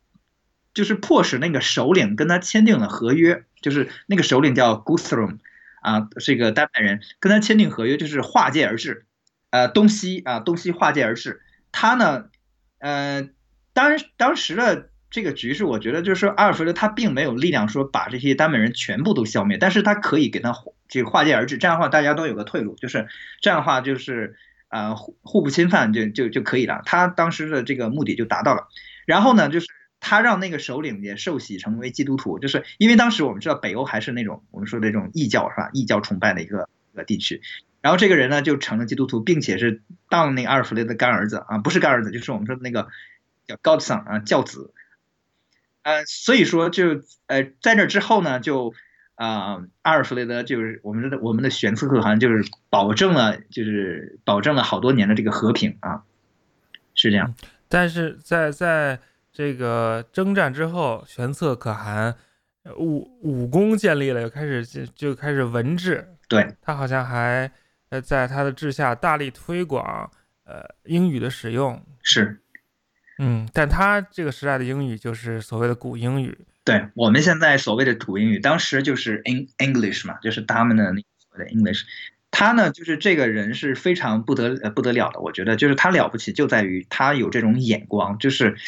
[0.75, 5.38] 就是迫使那个首领跟他签订了合约，就是那个首领叫 Guthrum
[5.83, 9.05] 啊，是一个丹麦人，跟他签订合约就是划界而治。
[9.50, 11.40] 呃，东西啊，东西划界而治。
[11.72, 12.26] 他呢，
[12.78, 13.28] 呃，
[13.72, 20.54] 当当时的这个局势，我觉得就是说，阿尔弗雷德他并没有力量说把这些丹麦人全部都消灭，但是他可以给他
[20.88, 23.06] 这划界而治，这样的话大家都有个退路，就是
[23.40, 24.37] 这样的话就是
[24.68, 26.82] 呃互互不侵犯就就就可以了。
[26.84, 28.68] 他当时的这个目的就达到了。
[29.06, 29.66] 然后呢，就是
[30.00, 35.70] 他让那个首领也受洗成为基督徒，就是因为当时我们知道北欧还是那种我们说的这种异教是吧？
[35.72, 37.40] 异教崇拜的一个一个地区。
[37.88, 42.88] 然后这个人呢就成了基督徒，并且是当那个阿尔弗雷的干儿子啊，不是干儿子，就是我们说的那个
[43.46, 44.74] 叫 Godson 啊教子，
[45.85, 48.74] 呃，所以说就呃在这之后呢，就
[49.14, 56.03] 啊，阿尔弗雷德就是我们的我们的玄策可汗，就是保证了就是保证了好多年的这个和平啊，
[56.94, 57.35] 是这样。
[57.70, 58.98] 但是在在
[59.33, 62.14] 这个征战之后，玄策可汗
[62.77, 66.07] 武武功建立了，又开始就就开始文治。
[66.29, 67.51] 对他好像还
[67.90, 70.11] 呃在他的治下大力推广
[70.44, 71.85] 呃英语的使用。
[72.03, 72.40] 是，
[73.18, 76.38] 嗯，但他这个时代的英语就是所谓的古英语。
[76.64, 81.85] 对我们现在所谓的土英语，当时就是 Eng English 嘛，就是他们的那所谓的 English。
[82.31, 88.59] 他呢，就是这个人是非常不得呃不得了的，我觉得就是他了不起就在于他有这种眼光，就是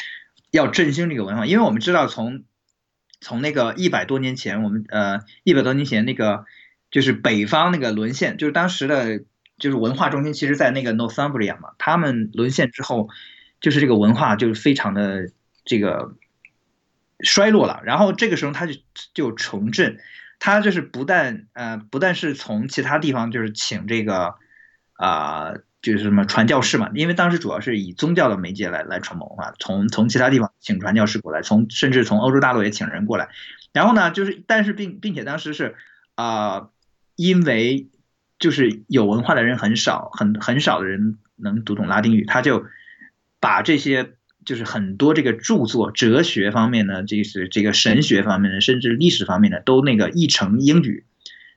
[0.49, 1.45] 要振兴这个文化。
[1.45, 2.43] 因为我们知道从
[3.19, 6.45] 从那个一百多年前，我们呃一百多年前那个
[6.91, 9.21] 就是北方那个沦陷，就是当时的
[9.57, 13.09] 就是文化中心，其实在那个 Northumbria 嘛，他们沦陷之后，
[13.59, 15.31] 就是这个文化就是非常的
[15.65, 16.13] 这个。
[17.23, 18.73] 衰落了，然后这个时候他就
[19.13, 19.99] 就重振，
[20.39, 24.33] 他就是不但呃不但是从其他地方就是请这个
[24.93, 25.51] 啊
[25.83, 33.29] 就是什么传教士嘛，因为当时主要是以宗教的媒介来来传播文化，从从其他地方请传教士过来，从甚至从欧洲大陆也请人过来，
[33.71, 35.75] 然后呢就是但是并并且当时是
[36.15, 36.69] 啊
[37.21, 37.87] 因为
[38.39, 42.65] 就是有文化的人很少，很很少的人能读懂拉丁语，他就
[43.39, 44.13] 把这些。
[44.43, 51.05] 就是很多这个著作，哲学方面的，这是这个神学方面的，甚至历史方面的，都那个译成英语。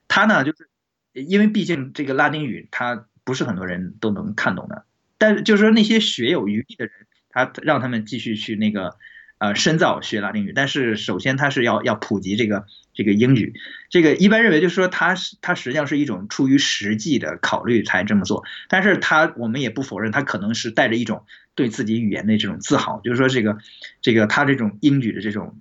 [0.07, 0.69] 他呢，就是
[1.15, 4.85] 因为毕竟这个拉丁语，他不是很多人都能看懂的。
[5.17, 6.93] 但是就是说那些学有余力的人，
[7.31, 8.97] 他让他们继续去那个。
[9.39, 13.55] 呃，深造学拉丁语，但是首先他是要要普及这个这个英语，
[13.91, 23.59] 这个一般认为就是说他是他实际上是一种出于实际的考虑才这么做，但是他我们也不否认他可能是带着一种对自己语言的这种自豪，就是说这个
[24.01, 25.61] 这个他这种英语的这种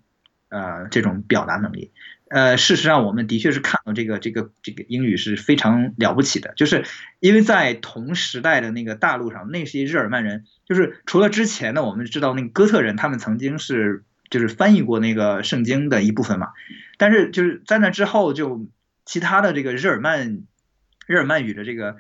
[0.49, 1.91] 呃这种表达能力。
[2.29, 6.83] 呃，事实上，我们的确是看到这个这个这个英语是非常了不起的，就是
[7.19, 16.49] 因为在同时代的那个大陆上，那些日耳曼人，就是除了之前呢，我们知道那个哥特人，他们曾经是就是翻译过那个圣经的一部分嘛，
[16.97, 18.67] 但是就是在那之后，就
[19.05, 20.41] 其他的这个日耳曼
[21.07, 21.95] 日耳曼语的这个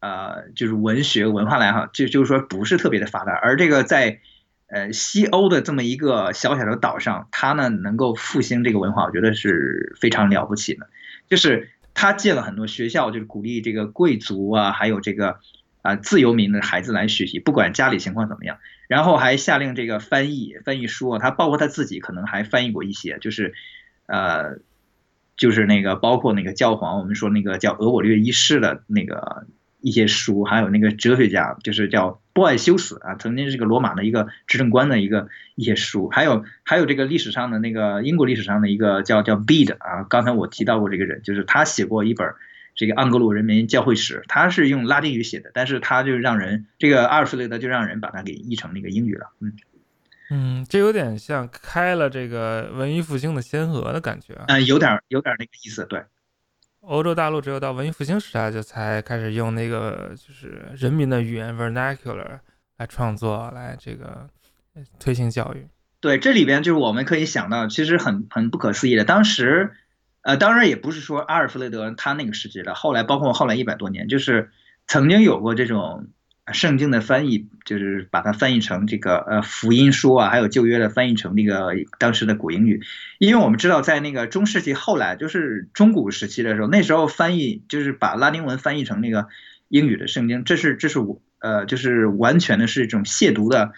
[0.00, 4.20] 呃，就是文学文化来哈，就就是说不是特别的发达，而这个在。
[4.68, 10.88] 呃，西欧的这么一个小小的岛上，他呢能够复兴这个文化，我觉得是非常了不起的。
[11.30, 15.38] 就是他建了很多学校，就是鼓励这个贵族啊，还有这个
[15.82, 18.58] 啊自由民的孩子来学习，不管家里情况怎么样。
[18.88, 23.54] 然后还下令这个翻译翻译书，他包括他自己可能还翻译过一些，就是
[24.06, 24.58] 呃，
[25.36, 29.46] 就是那个包括那个教皇，我们说那个叫俄我略一世的那个。
[29.82, 42.26] 一些书，还有那个哲学家，就是叫波爱修斯啊，曾经是个罗马的一个执政官的一个一些书，还有还有这个历史上的那个英国历史上的一个叫叫 Bede 啊，刚才我提到过这个人，就是他写过一本
[42.76, 49.52] 这个盎格鲁人民教会史，他是用拉丁语写的，但是他就让人这个阿尔弗雷德就让人把它给译成那个英语了，嗯
[50.30, 56.04] 嗯，这有点像开了这个文艺复兴的先河的感觉啊，嗯，有点有点那个意思，对。
[56.80, 62.38] 欧洲大陆只有到文艺复兴时代，就才开始用那个就是人民的语言 vernacular
[62.76, 64.28] 来创作，来这个
[65.00, 65.66] 推行教育。
[65.98, 69.04] 对，这里边就是我们可以想到，其实很很不可思议的。
[69.04, 69.72] 当时，
[70.26, 74.50] 呃，当然也不是说阿尔弗雷德他那个时期的，后来包括后来一百多年，就是
[74.86, 76.08] 曾经有过这种。
[76.52, 82.82] 圣经的翻译就是把它翻译成这个呃福音书啊，还有旧约的翻译成那个当时的古英语，
[83.18, 89.26] 因为我们知道在那个中世纪后来就是中古时期的时候，那时候翻译就是把拉丁文翻译成那个
[89.66, 93.72] 英语的圣经，这是这是我呃就是完全的是一种亵渎的，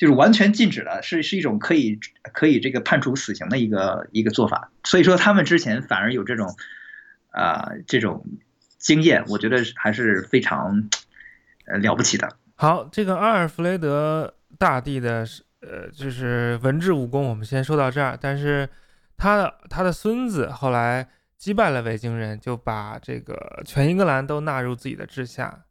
[0.00, 2.00] 就是完全禁止了，是是一种可以
[2.32, 6.56] 可以这个判处死刑的一个一个做法，所以说他们之前反而有这种
[7.28, 8.24] 啊这种
[8.78, 10.88] 经验，我觉得还是非常。
[11.66, 12.28] 呃，了不起的。
[12.56, 15.24] 好，这个阿尔弗雷德大帝的，
[15.60, 18.18] 呃，就是文治武功，我们先说到这儿。
[18.20, 18.68] 但是
[19.16, 21.06] 他的他的孙子后来
[21.38, 25.64] 击败了维京人，就把这个全英格兰都纳入自己的治下。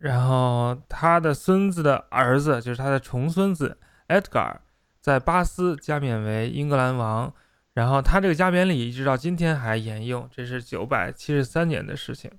[0.00, 3.78] 然后他的孙子的儿子，就是他的重孙子
[4.08, 4.56] Edgar，
[5.00, 7.32] 在巴斯加冕为英格兰王。
[7.72, 12.30] 然后他这个加冕礼一直到今天还沿用，这是九百七十三年的事情。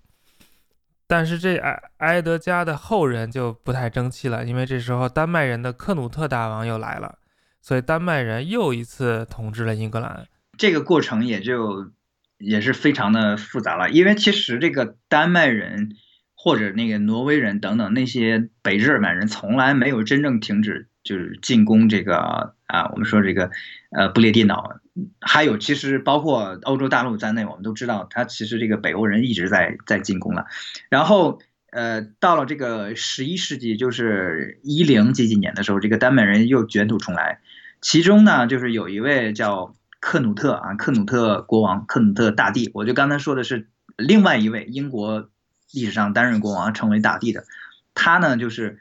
[1.07, 7.17] 但是这埃埃德加的后人就不太争气了，因为这时候丹麦人的克努特大王又来了，
[7.61, 10.27] 所以丹麦人又一次统治了英格兰。
[10.57, 11.91] 这个过程也就
[12.37, 15.95] 也是非常的复杂了，因为其实这个丹麦人
[16.43, 23.51] 或者那个挪威人等等那些北日耳曼人从来没有真正停止就是进攻这个啊，我们说这个
[23.91, 24.79] 呃不列颠岛，
[25.19, 30.47] 还有其实包括欧洲大陆在内，我们都知道，他其实这个北欧人一直在在进攻了。
[30.89, 31.39] 然后
[31.71, 37.39] 呃，到了这个十一世纪，就是一零几几年的时候，这个丹麦人又卷土重来。
[37.81, 42.71] 其中呢，就是有一位叫克努特啊，克努特国王，克努特大帝。
[42.73, 45.29] 我就刚才说的是另外一位英国
[45.73, 47.45] 历史上担任国王，成为大帝的。
[47.93, 48.79] 他呢，就是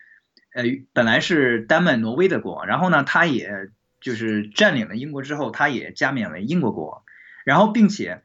[0.55, 3.71] 呃，本来是丹麦、挪威的国王，然后呢，他也
[4.01, 7.03] 就是占领了英国之后，他也加冕为英国国王，
[7.45, 8.23] 然后并且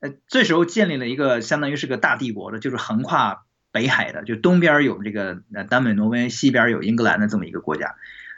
[0.00, 7.94] 呃，这时候建立了一个相当于是个大帝国的，就是横跨北海的，就东边有这个呃丹麦、挪威，西边有英格兰的这么一个国家。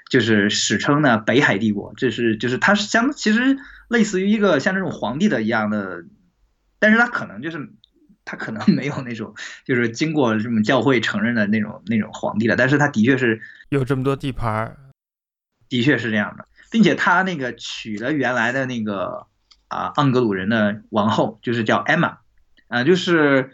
[0.08, 3.58] 就是史称呢北海帝国，这是就是它是相其实
[3.88, 6.04] 类似于一个像这种皇帝的一样的，
[6.78, 7.68] 但是它可能就是
[8.28, 14.76] 它可能 没有那种就是经过这种教会承认的那种那种皇帝了，但是他的确是有这么多地盘儿，
[15.70, 19.26] 的确是这样的，并且他那个娶了原来的那个
[19.68, 22.18] 啊盎格鲁人的王后，就是叫 Emma，
[22.68, 23.52] 啊就是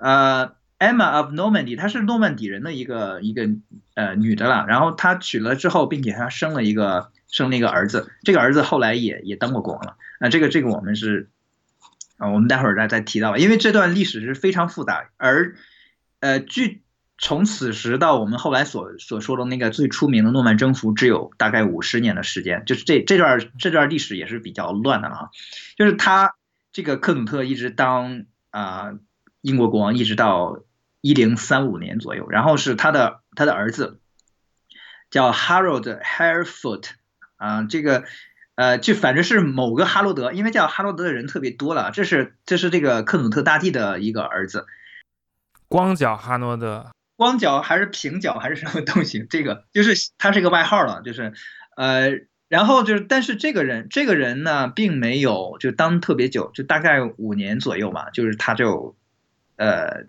[0.00, 0.56] 呃。
[0.82, 3.48] Emma of Normandy，她是诺曼底人的一个一个
[3.94, 9.96] 呃女的了，然后她娶了之后，并且她生了一个生了一个儿子，这个儿子后来也也当过国王了。
[10.18, 11.30] 那这个这个我们是
[12.22, 15.56] 啊，我们待会儿再再提到，因为这段历史是非常复杂，而
[16.20, 16.82] 呃，距
[17.18, 25.30] 从此时到我们后来所所说的那个最出名的诺曼征服，只有大概五十年的时间，就是这这段这段历史也是比较乱的了哈，
[25.76, 26.34] 就是他
[26.72, 28.92] 这个克努特一直当啊
[29.40, 30.62] 英国国王，一直到。
[31.04, 33.98] 一零三五年左右，然后是他的他的儿子
[35.10, 36.90] 叫 Harold Harefoot
[37.34, 38.04] 啊，这个
[38.62, 44.66] 呃就反正是某个哈罗德，因为叫哈罗德的人特别多了，这是这是这个克努特大帝的一个儿子，
[45.66, 49.26] 光脚哈罗德，光脚还是平脚还是什么东西？
[49.28, 51.32] 这个就是他是一个外号了，就是
[51.76, 52.10] 呃，
[52.48, 58.94] 然后就是但是这个人这个人呢，并没有就当特别久，就大概五年左右吧，就是他就
[59.56, 60.06] 呃。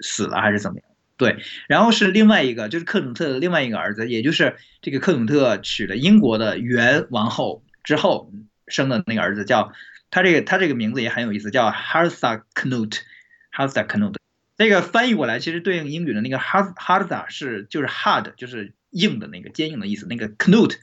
[0.00, 0.88] 死了还是怎么样？
[1.16, 1.38] 对，
[1.68, 8.32] 然后是另外一个，就是克努特的另外一个儿子，也就是这个克努特娶了英国的原王后之后
[8.66, 9.72] 生的那个儿子，叫
[10.10, 14.16] 他这个他这个名字也很有意思，叫 Hartha Knut，Hartha Knut。
[14.56, 20.76] 这个翻译过来其实对应英语的那个 Hart Hartha 是就是 hard 就是硬的那个坚硬的意思，那个 Knut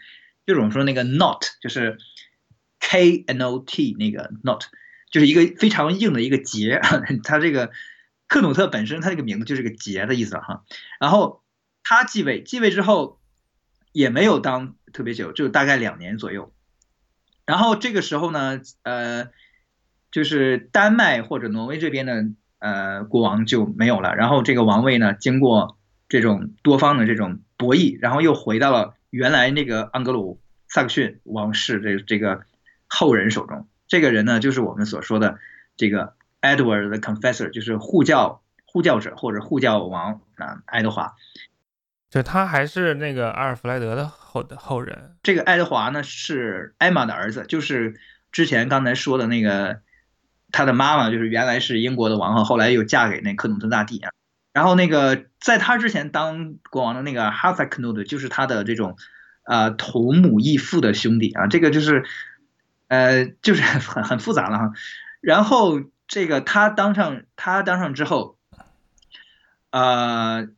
[0.46, 1.98] 就是我们说那个 knot 就是
[2.80, 4.62] K N O T 那个 knot
[5.12, 6.80] 就是一个非常硬的一个结，
[7.26, 7.72] 他这个。
[8.28, 10.64] 克努特本身，他这个名字就是个结的意思哈。
[11.02, 11.44] 然后
[11.84, 13.20] 他继位，继位之后
[13.92, 16.54] 也没有当特别久，就大概两年左右。
[17.46, 19.30] 然后这个时候呢，呃，
[20.12, 22.26] 就是丹麦或者挪威这边的
[22.60, 24.16] 呃国王就没有了。
[24.16, 25.78] 然后这个王位呢，经过
[26.10, 32.42] 这种多方的这种博弈，然后又回到了原来那个盎格鲁撒克逊王室这这个
[32.88, 33.68] 后人手中。
[33.88, 35.40] 这个人呢，就是我们所说的
[35.78, 36.14] 这个。
[36.44, 41.14] Edward the Confessor 就是护教护教者或者护教王啊，爱德华，
[42.10, 45.16] 就他还是那个阿尔弗莱德的后的后人。
[45.24, 48.00] 这个爱德华呢是艾玛的儿子，就是
[48.32, 49.82] 之前刚才说的那个
[50.52, 54.12] 他的妈妈，就是原来是英国的王后，后来又嫁给那克努特大帝啊。
[54.54, 58.98] 然后那个在他之前当国王的那个哈萨克努特，就是他的这种
[59.44, 61.48] 呃同母异父的兄弟啊。
[61.48, 62.06] 这个就是
[62.88, 64.72] 呃就是很很复杂了哈。
[65.20, 65.82] 然后。
[66.14, 68.38] 这个他当上他当上之后，
[69.70, 70.50] 呃，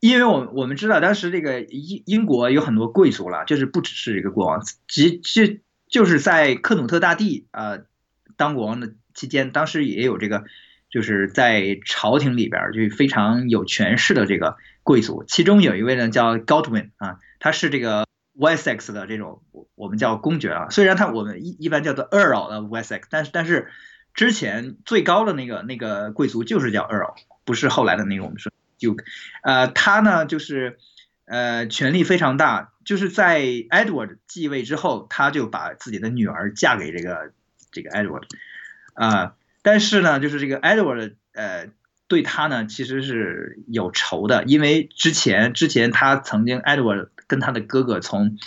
[0.00, 7.78] 因为我我们知道当时这个英英国有很多贵族了，就是不只是一个国王，即就就是在克努特大帝啊
[8.36, 10.44] 当国王的期间，当时也有这个
[10.90, 18.06] 就是在朝廷里边就非常有权势的这个贵族，其中有一位呢叫 Godwin 啊，他是这个
[18.38, 19.42] Wessex 的这种
[19.74, 23.68] 我们叫公爵啊，虽然他我们一一般叫做 Earl of Wessex，但是但是。
[24.14, 29.04] 之前最高的那个那个贵族就是叫 Earl，不是后来的那个我们说 Duke，
[29.42, 30.78] 呃，他呢就是
[31.24, 37.32] 呃权力非常大，就是在 Edward 继位之后，他就把自己的女儿嫁给这个
[37.72, 38.24] 这个 Edward，
[38.94, 41.68] 啊，但是呢，就是这个 Edward 呃
[42.06, 48.38] 对他呢其实是有仇的，因为之前之前他曾经 Edward 跟他的哥哥从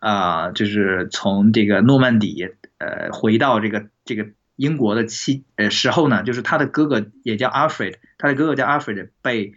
[0.00, 2.48] 啊就是从这个诺曼底
[2.78, 4.26] 呃回到这个这个。
[4.58, 9.54] 英国的期呃时候呢，就是他的哥哥也叫 Alfred，他的哥哥叫 Alfred，被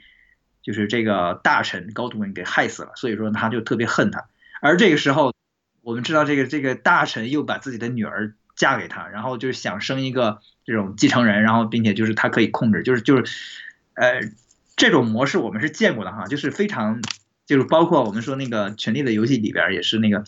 [0.61, 4.25] 就是这个大臣高度文给害死了，所以说他就特别恨他。
[4.61, 5.33] 而这个时候，
[5.81, 13.33] 我们知道这个这个大臣又把自己的女儿嫁给他，然后就是想生一个这种继承人，然后并且就是他可以控制，就是就是
[13.95, 14.21] 呃
[14.75, 17.01] 这种模式我们是见过的哈，就是非常
[17.47, 20.23] 就是包括我们说那个权力的游戏里边也是那个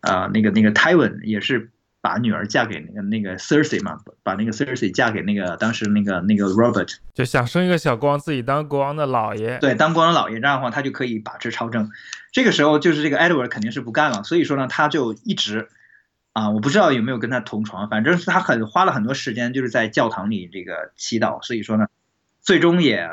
[0.00, 1.70] 啊那个那个 Tywin 也是。
[2.04, 9.56] 把女儿嫁给那个那个 Cersei 嘛，把那个 Cersei 嫁给那个当时那个那个 Robert，就想生一个小国王，自己当国王的老爷。
[9.58, 11.90] 对，当国王的老爷，这样的话他就可以把持朝政。
[12.30, 15.70] 这个时候就是这个 Edward 肯定是不干了，所以说呢，他就一直
[16.34, 21.42] 啊，我不知道有没有跟他同床，反正是他很花了很多时间，就是在教堂里这个祈祷。
[21.42, 21.86] 所以说呢，
[22.42, 23.08] 最终也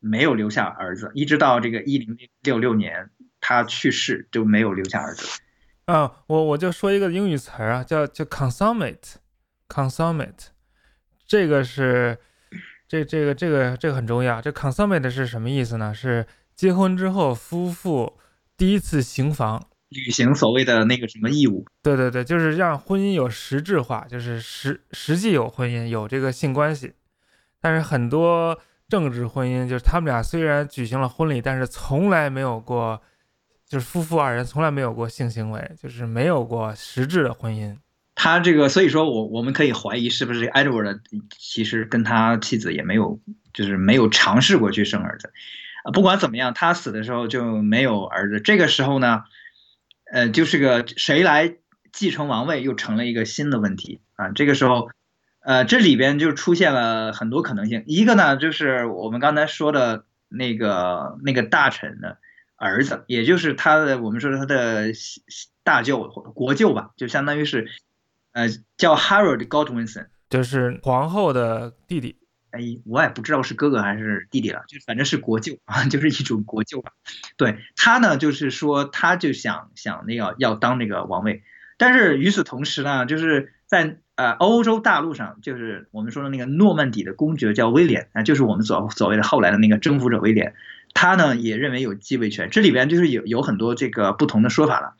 [0.00, 3.08] 没有留下儿子，一直到这个一零六六年
[3.40, 5.40] 他去世就没有留下儿子。
[5.86, 10.46] 啊，我我就说一个英语词儿啊，叫叫 consummate，consummate，
[11.26, 12.16] 这个是
[12.88, 14.40] 这这个这个这个很重要。
[14.40, 15.92] 这 consummate 是什么意思呢？
[15.92, 18.16] 是结婚之后夫妇
[18.56, 21.66] 第一次行房，履行所谓的那个什么义务。
[21.82, 26.94] 对对对，就是让婚姻有实质化，就是实实际有婚姻，有这个性关系。
[27.60, 28.58] 但是很多
[28.88, 33.02] 政治婚姻，就是他们俩虽然举行了婚礼，但是从来没有过。
[33.78, 37.76] 是夫妇二人从来没有过性行为，就是没有过实质的婚姻。
[38.16, 41.00] 他这个，所以说我我们可以怀疑，是不是 Edward
[41.36, 43.18] 其实跟他妻子也没有，
[43.52, 45.32] 就是没有尝试过去生儿子。
[45.82, 48.40] 啊，不管怎么样，他死的时候就没有儿子。
[48.40, 49.24] 这个时候呢，
[50.12, 51.56] 呃，就是个谁来
[51.92, 54.30] 继承王位，又成了一个新的问题啊。
[54.30, 54.90] 这个时候，
[55.40, 57.82] 呃，这里边就出现了很多可能性。
[57.86, 62.14] 一个呢，就是我们刚才说的那个那个大臣呢。
[62.56, 64.92] 儿子，也就是他的，我们说他的
[65.62, 67.68] 大舅或国舅吧，就相当于是，
[68.32, 72.16] 呃，叫 Harold Godwinson，就是皇后的弟弟。
[72.50, 76.92] 哎，我也不知道是哥哥还是弟弟了，就反正是国舅啊， 就是一种国舅吧。
[77.36, 81.42] 对他呢，就是说他就想想那个要当那个王位，
[81.76, 90.54] 但是与此同时呢，就是在呃欧洲大陆上，就是我们说的那个诺曼底的公爵叫威廉啊，就是我们所所谓的后来的那个征服者威廉。
[90.94, 94.94] 他呢也认为有继位权，这里边就是有有很多这个不同的说法了，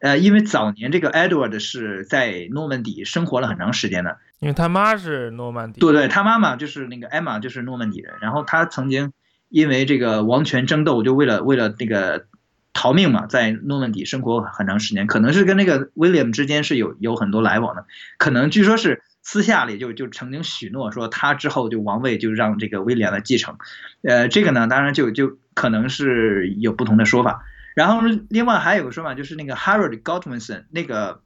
[0.00, 9.12] 呃，因为早年这个 Edward 是在诺曼底生活了很长时间的，因为他妈是诺曼底，对对，他妈妈就是那个 Emma 就是诺曼底人，然后他曾经
[9.48, 12.26] 因为这个王权争斗，就为了为了那个
[12.74, 17.86] 逃命嘛，在诺曼底生活很长时间，可能是跟那个 William 之间是有有很多来往的，
[18.18, 19.02] 可能据说是。
[19.28, 23.58] 私下里就就曾经许诺说，他之后就王位就让这个威廉来继承，
[24.02, 27.42] 呃，这个呢，当然就就可能是有不同的说法。
[27.74, 31.22] 然后另外还有个说法，就是那个 Harold Godwinson 那个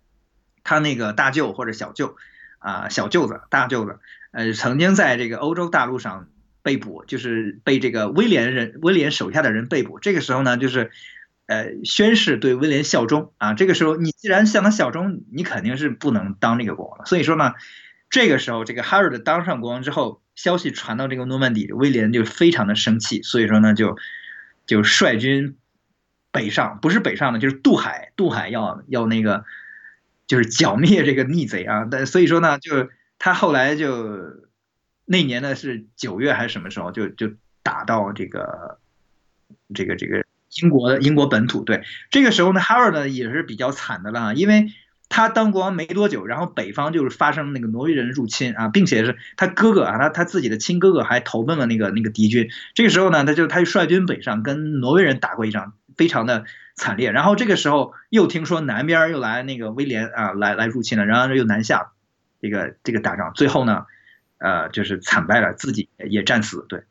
[0.65, 2.17] 他那个大舅或者小舅
[2.59, 3.99] 啊，小舅子、大舅子，
[4.31, 6.29] 呃，曾经在这个欧洲大陆上
[6.63, 9.99] 被捕，就是被这个威廉人威廉手下的人被捕。
[9.99, 10.91] 这个时候呢，就是
[11.45, 13.53] 呃宣誓对威廉效忠啊。
[13.53, 17.05] 这个时候你既然向他效忠，你肯定是不能当这个国王了。
[17.05, 17.53] 所以说呢。
[18.11, 23.97] 这个时候，这个 Harold 当上国王之后，消息传到这个诺曼底，威廉就非常的生气，所以说呢，就
[24.67, 25.57] 就率军
[26.33, 29.45] 北上，不是北上的，就是渡海，渡海要要那个，
[30.27, 31.87] 就是剿灭这个逆贼啊。
[31.89, 32.89] 但所以说呢，就
[33.21, 34.19] 他后来就
[35.05, 37.33] 那年呢是九月还是什么时候，就就
[37.63, 38.81] 打到这个
[39.73, 40.25] 这个这个
[40.61, 41.63] 英国的英国本土。
[41.63, 44.67] 对，这个时候呢，Harold 也是比较惨的了，因为。
[45.11, 52.49] 他当国王没多久，然后北方就是发生那个挪威人入侵啊，并且是他哥哥啊，他他自己的亲哥哥还投奔了那个那个敌军。
[52.75, 56.45] 这个时候呢，他就他就率军北上，跟挪威人打过一仗，非常的
[56.77, 57.11] 惨烈。
[57.11, 61.91] 然后这个时候又听说南边又来那个威廉啊，来来入侵了，然后又南下，
[62.41, 63.87] 这个这个打仗，最后呢，
[64.39, 66.65] 呃，就是惨败了，自己也战死。
[66.69, 66.85] 对，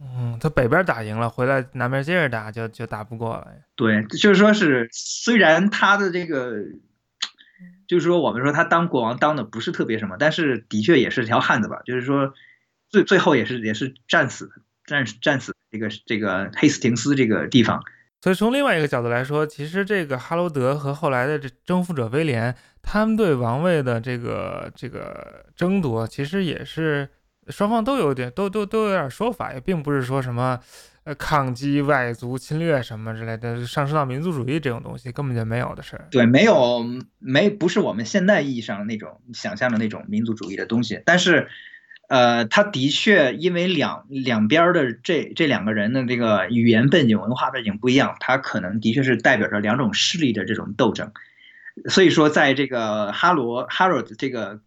[0.00, 3.48] 嗯，他北边打赢了，回来南边接着打，就就打不过了。
[3.76, 6.56] 对，就是说是虽然他的这个。
[7.92, 11.82] 就是说，我们说他当国王当的不是特别什么，但是的确也是条汉子吧。
[11.84, 12.32] 就是说，
[12.88, 14.50] 最最后也是也是战死，
[14.86, 17.84] 战战死这个这个黑斯廷斯这个地方。
[18.22, 27.06] 所以从另外一个角度来说，其实这个哈罗德和后来的这征服者威廉，他们对王位的这个这个争夺，其实也是
[27.48, 30.58] 双方都有点都都都有点说法，也并不是说什么。
[31.04, 36.06] 呃，抗击外族侵略什么之类的，上升到民族主义这种东西根本就没有的事儿。
[36.12, 36.86] 对，没有
[37.18, 41.02] 没不是我们现代意义上那种想象的那种民族主义的东西。
[41.04, 41.48] 但是，
[42.08, 51.10] 呃，他的确因为两两边的这这两个人的这个语言背景、文化背景不一样，他可能的确是代表着两种势力的这种斗争。
[51.88, 54.60] 所以说，在这个哈罗 Harold 这个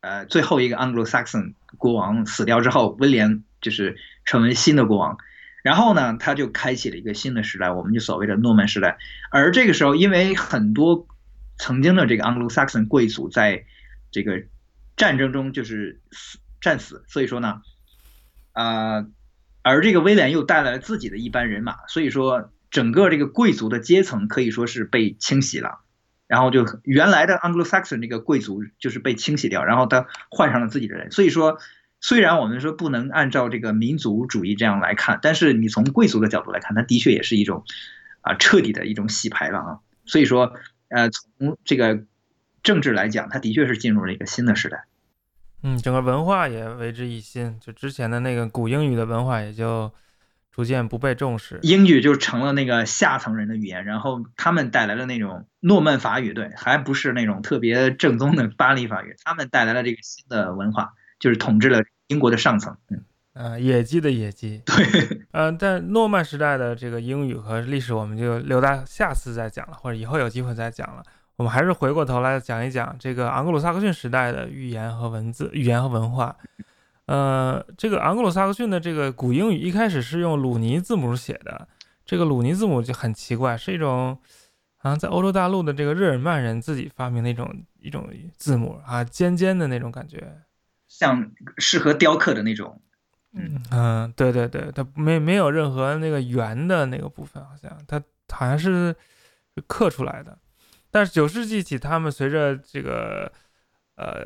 [0.00, 5.18] 呃最后一个 Anglo-Saxon 国王死掉之后，威廉就是成为新的国王。
[5.64, 8.98] 然后呢，他就开启了一个新的时代，我们就所谓的诺曼时代。
[9.30, 11.08] 而这个时候，因为很多
[11.56, 13.64] 曾经的这个 Anglo-Saxon 贵族在
[14.10, 14.42] 这个
[14.94, 17.62] 战争中就是死战死，所以说呢，
[18.52, 19.06] 啊，
[19.62, 25.80] 而这个威廉又带来了自己的一班人马，所以说整个这个贵族的阶层可以说是被清洗了。
[26.26, 31.10] 然后就原来的 Anglo-Saxon 这个贵族就是被清洗掉，然后他换上了自己的人。
[31.10, 31.58] 所以说，
[32.04, 37.64] 虽然我们说不能按照这个民族主义这样来看，但是你从贵族的角度来看，它的确也是一种
[38.20, 39.78] 啊彻底的一种洗牌了啊。
[40.04, 40.52] 所以说，
[40.88, 42.04] 呃，从这个
[42.62, 44.84] 政治来讲，它的确是进入了一个新的时代。
[45.62, 49.90] 嗯，整个文化也为之一新，就之前的那个古英语的文化也就
[50.52, 62.76] 逐渐不被重视，英语就成了那个下层人的语言，然后他们带来了那种诺曼法语，对，还不是那种特别正宗的巴黎法语，他们带来了这个新的文化，就是统治了英国的上层。
[62.90, 71.02] 嗯，呃，野鸡的野鸡， 对，呃，但诺曼时代的这个英语和历史，我们就留到下次再讲了，或者以后有机会再讲了。
[71.36, 76.36] 我们还是回过头来讲一讲这个昂格鲁萨克逊时代的语言和文字、语言和文化。
[77.06, 81.66] 呃，这个昂格鲁萨克逊的这个古英语一开始是用鲁尼字母写的，
[82.06, 84.16] 这个鲁尼字母就很奇怪，是一种
[84.76, 90.38] 好像在欧洲大陆的这个日耳曼人自己发明的一种一种字母啊，尖尖的那种感觉，
[90.96, 92.80] 像适合雕刻的那种。
[93.32, 98.94] 嗯嗯，对对对，它没没有任何那个圆的那个部分，好像它好像是
[99.66, 100.38] 刻出来的。
[100.88, 103.32] 但是九世纪起，他们随着这个
[103.96, 104.24] 呃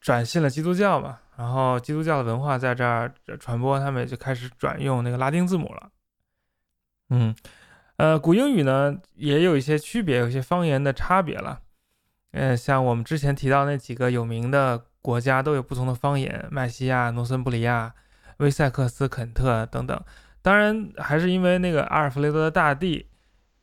[0.00, 5.90] 转信了基督教嘛，然后基督教的文化在这儿传播，他们也就开始转用那个拉丁字母了。
[7.10, 7.36] 嗯，
[7.96, 11.60] 呃，古英语呢也有一些区别，有一些方言的差别了。
[12.32, 17.94] 嗯，像我们之前提到那几个有名的国家都有不同的方言，麦西亚、诺森布里亚、
[18.40, 19.98] 威塞克斯、肯特等等。
[20.42, 23.06] 当然，还是因为那个阿尔弗雷德的大帝。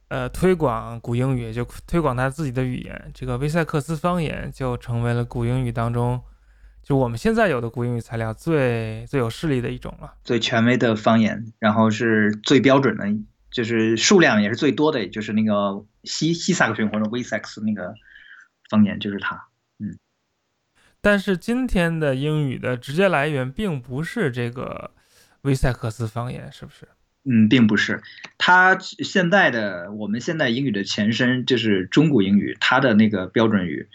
[0.07, 6.19] 呃，推广古英语就推广他自己的语言，这个威塞克斯方言就成为了古英语当中，
[6.81, 13.05] 就我们现在有的古英语材料最最有势力的一种了，最权威的方言，然后是最标准的，
[13.51, 17.93] 就是数量也是最多的，就是那个西西萨克逊或者威塞克斯那个
[18.69, 19.47] 方言，就是它。
[21.05, 24.89] 但是今天的英语的直接来源并不是这个
[25.43, 26.87] 威塞克斯方言，是不是？
[27.29, 28.01] 嗯，并不是，
[28.39, 33.87] 它现在的我们现在英语的前身就是中古英语，它的那个标准语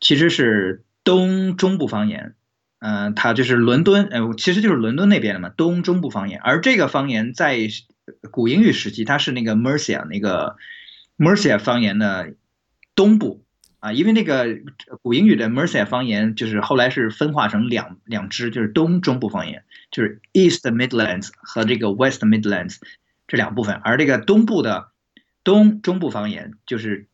[0.00, 2.34] 其实是东中部方言，
[2.80, 6.42] 嗯，它就是伦敦，呃，其实就是伦敦那边的嘛，东中部方言。
[6.42, 7.56] 而这个方言在
[8.30, 10.56] 古英语时期，它是那个 Mercia 那个
[11.16, 12.34] Mercia 方言的
[12.94, 13.46] 东部。
[13.80, 14.58] 啊，因为那个
[15.00, 22.76] 古英语的 Mercia 方言就是后来是分化成两两支，就是东中部方言，就是 East Midlands 和这个 West Midlands
[23.26, 24.88] 这两部分，而这个东部的
[25.44, 27.06] 东中部方言就是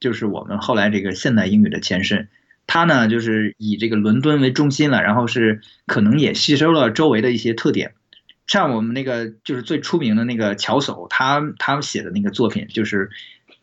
[0.00, 2.30] 就是我们后来这个现代英语的前身，
[2.66, 7.92] 它呢就是以这个伦敦为中心了，然后是可能也吸收了周围的一些特点，
[8.46, 13.10] 像我们那个就是最出名的那个乔叟，他他写的那个作品就是。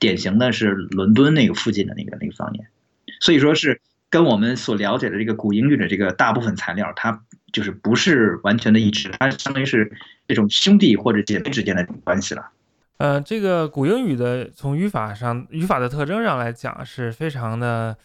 [0.01, 2.67] 典型的是伦敦那个附近的那个那个方言，
[3.19, 3.79] 所以说是
[4.09, 7.21] 跟我们所了解的这个古英语的这个大部分材料，它
[7.53, 9.91] 就是不是完全的一致，它相当于是
[10.27, 12.49] 这种兄弟或者姐妹之间的关系了。
[12.97, 17.95] 呃，这个古英语的从语法上、语法的特征上来讲，是非常的，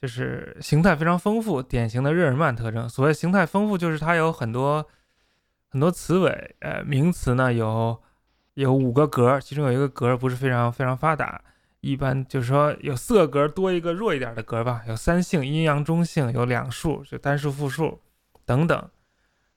[0.00, 2.88] 就是形态非常丰富，典型的日耳曼特征。
[2.88, 4.88] 所谓形态丰富，就是它有很多
[5.68, 8.02] 很多词尾，呃，名词呢有。
[8.54, 11.40] 有五个格，其中有一个格不是非常非常发达，
[11.80, 14.82] 一般就是说有四个格多一个弱一点的格吧。
[14.86, 18.00] 有三性、阴阳、中性，有两数，就单数、复数
[18.44, 18.90] 等等。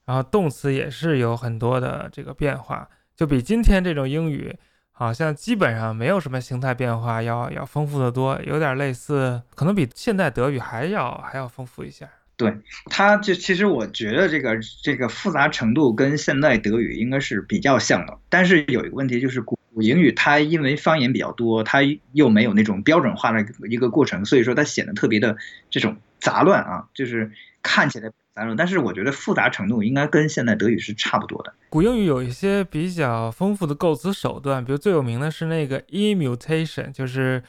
[0.05, 4.55] 然后动词也是有很多的这个变化，就比今天这种英语
[4.91, 12.07] 好像基本上没有什么形态变化，要要丰富的多，有点类似，可能比现代德语还要还要丰富一下。
[12.37, 12.53] 对，
[12.89, 21.79] 它就其实我觉得这个这个复杂程度跟现代德语应该是比较像的，但是有一个问题就是古英语它因为方言比较多，它
[22.11, 25.37] 又没有那种标准化的一个过程，所以说它显得特别的
[25.69, 27.31] 这种杂乱啊，就是
[27.63, 31.53] 看起来杂乱，但是我觉得复杂程度应该跟现代德语是差不多的。
[31.69, 37.41] 古英语有一些比较丰富的构词手段，比如最有名的是那个 immutation，就是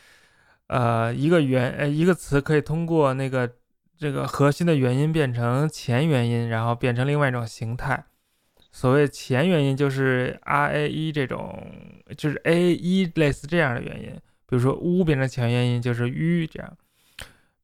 [0.68, 3.50] 呃一个元呃一个词可以通过那个。
[3.98, 8.04] 这个核心的元音变成前元音，然后变成另外一种形态。
[8.70, 11.66] 所谓前元音就是 r a e 这种，
[12.14, 14.12] 就是 a e 类似这样的元音。
[14.46, 16.76] 比如说 u 变成前元音就是 u 这样。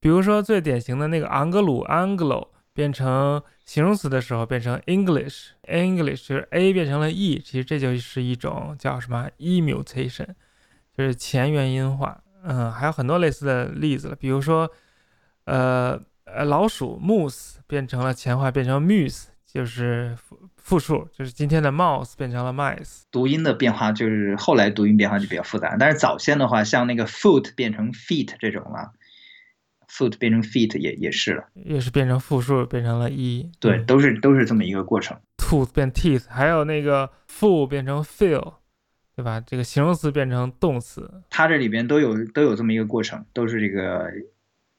[0.01, 10.29] 比如说最典型的那个昂格鲁 Anglo 变成形容词的时候变成 English，English 就是 a 变成了 e，其实这就是一种叫什么 emutation，
[10.97, 12.23] 就是前元音化。
[12.43, 14.71] 嗯，还有很多类似的例子了，比如说，
[15.45, 16.03] 呃。
[16.35, 23.03] 呃，老鼠 moose 变成了前化，变成 muse，就是复复数，就是今天的 mouse 变成了 mice。
[23.11, 28.93] 读音的变化就是后来读音变化就比较复杂，但是早先的话，像那个 foot 变成 feet 这种了
[29.91, 33.51] ，foot 变成 feet 也也是了，也是变成复数，变成了一。
[33.61, 35.19] 对，都是都是这么一个过程。
[35.37, 38.55] tooth 变 teeth，还有那个 full 变成 fill，
[39.15, 39.39] 对吧？
[39.41, 44.07] 这个形容词变成动词，它这里边都有都有这么一个过程，都是这个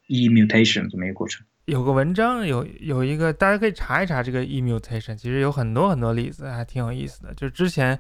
[0.08, 1.46] e mutation 这么一个过程。
[1.66, 7.34] 有个文章有有一个，大家可以查一查这个 e mutation，其实有很多很多例子，还挺有意思的。
[7.34, 7.98] 就是之前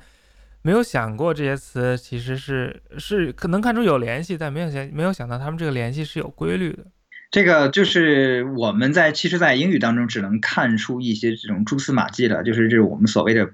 [0.61, 6.85] 没有想过这些词其实是是可能看出有联系，但没有想没有想到他们这个联系是有规律的。
[7.31, 13.49] 这个就是我们在其实，在英语当中只能看出一些这种蛛丝马迹的，就是这我们所谓的。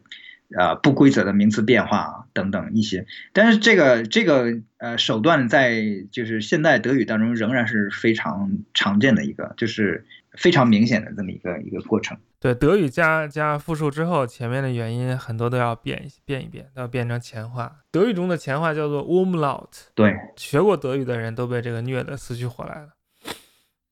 [0.58, 12.18] 呃，不规则的名词变化等等一些，但是这个这个呃手段在就是现代德语当中仍然是非常常见的一个，就是非常明显的这么一个一个过程。
[12.40, 17.82] 对，德语加加复数之后，前面的元音很多都要变一变一变，都要变成前化。
[17.92, 19.70] 德语中的前化叫做 umlaut。
[19.94, 22.90] 对，学过德语的人都被这个虐得死去活来了。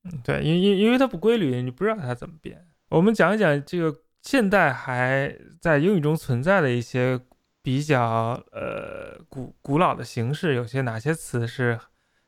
[0.06, 2.66] 嗯，对，因因因为它不规律，你不知道它怎么变。
[2.90, 3.96] 我们讲一讲这个。
[4.30, 7.18] 现代还在英语中存在的一些
[7.64, 11.80] 比较呃古古老的形式，有些哪些词是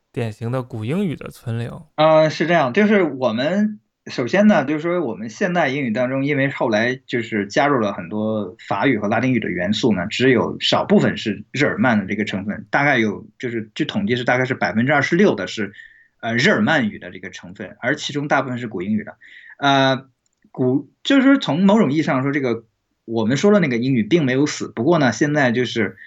[0.10, 1.90] 典型的古英语的存留？
[1.96, 15.74] 呃，是这样，就是我们首先呢，就是说我们现代英语当中，因为后来就是加入了很多法语和拉丁语的元素呢，只有少部分是日耳曼的这个成分，大概有就是据统计是大概是百分之二十六的是
[16.22, 19.18] 呃日耳曼语的这个成分，而其中大部分是古英语的，
[19.58, 20.10] 呃。
[20.52, 22.66] 古就是说，从某种意义上说，这个
[23.06, 24.72] 我们说的那个英语并没有死。
[24.76, 25.98] 不过呢，现在就是，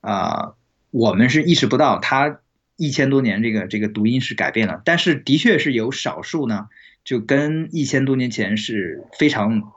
[0.00, 0.54] 啊，
[0.90, 2.40] 我们是意识不到它
[2.76, 4.82] 一千多年这个这个读音是改变了。
[4.84, 6.68] 但是的确是有少数呢，
[7.04, 9.72] 就跟一千多年前是非常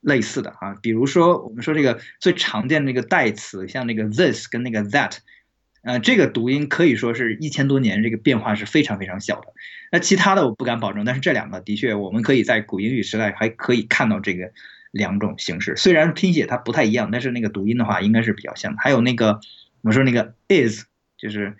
[0.00, 0.74] 类似的啊。
[0.80, 5.18] 比如说，我们说这个最常见的那个代词，像那个 this 跟那个 that。
[5.82, 9.52] 呃，这个读音可以说是一千多年，这个变化是非常非常小的。
[9.90, 14.52] 那其他的我不敢保证，但是这两个的确，我们可以在古英语时代还可以看到这个
[14.92, 15.74] 两种形式。
[15.74, 18.76] 虽然拼写它不太一样，但是那个读音的话应该是比较像。
[18.76, 19.40] 还有那个
[19.80, 20.84] 我们说那个 is
[21.18, 21.56] 就是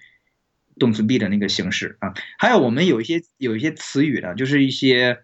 [0.78, 2.14] 动词 be 的那个形式啊。
[2.38, 5.18] 还有我们有一些有一些词语呢，就是一些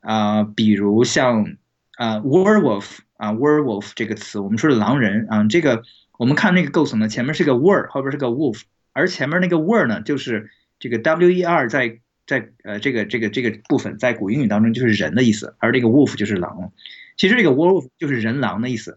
[0.00, 1.56] 啊，比如像
[1.96, 5.82] 啊 werewolf 啊 werewolf 这个词，我们说的狼人啊，这个。
[6.16, 8.62] 我们看那个构成呢，前面是个 were，后边是个 wolf，
[8.92, 10.48] 而前面那个 were 呢，就是
[10.78, 16.72] 这个 wer 在在呃这个这个这个部分在古英语当中就是人的意思，而这个 wolf 就是狼，
[17.16, 18.96] 其实这个 wolf 就是人狼的意思。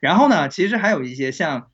[0.00, 1.70] 然后呢，其实还有一些像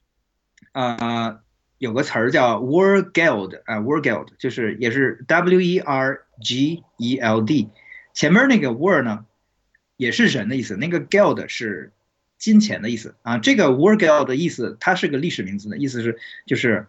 [0.73, 1.39] 啊
[1.79, 6.69] 有个词儿叫 wergeld 啊 wergeld，就是也是 w-e-r-g-e-l-d，
[8.13, 9.25] 前面那个 were 呢
[9.97, 11.93] 也是人的意思，那个 geld 是。
[12.43, 16.89] 金钱的意思啊，这个 worgel 的意思，它是个历史名词的意思是就是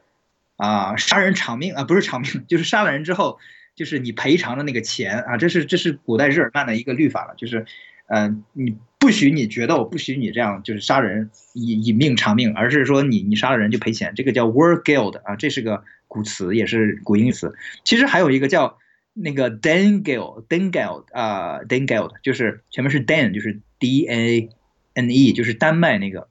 [0.55, 3.37] 啊杀人偿命啊，不是偿命， 就是杀了人之后，
[3.75, 7.67] 就是你赔偿的那个钱啊，这是这是古代日耳曼的一个律法了，就是
[8.07, 17.53] 呃你不许你觉得我不许你这样就是杀人以以命偿命，而是说你你杀了人就赔钱，这个叫 worgel 的啊，这是个古词，也是古英语词。
[17.83, 18.79] 其实还有一个叫
[19.13, 23.05] 那个 d a n g e l d a n g e l 啊 dengel 就是前面是
[23.05, 24.49] dan，就是 d a
[24.93, 26.29] N E 就是丹麦那个，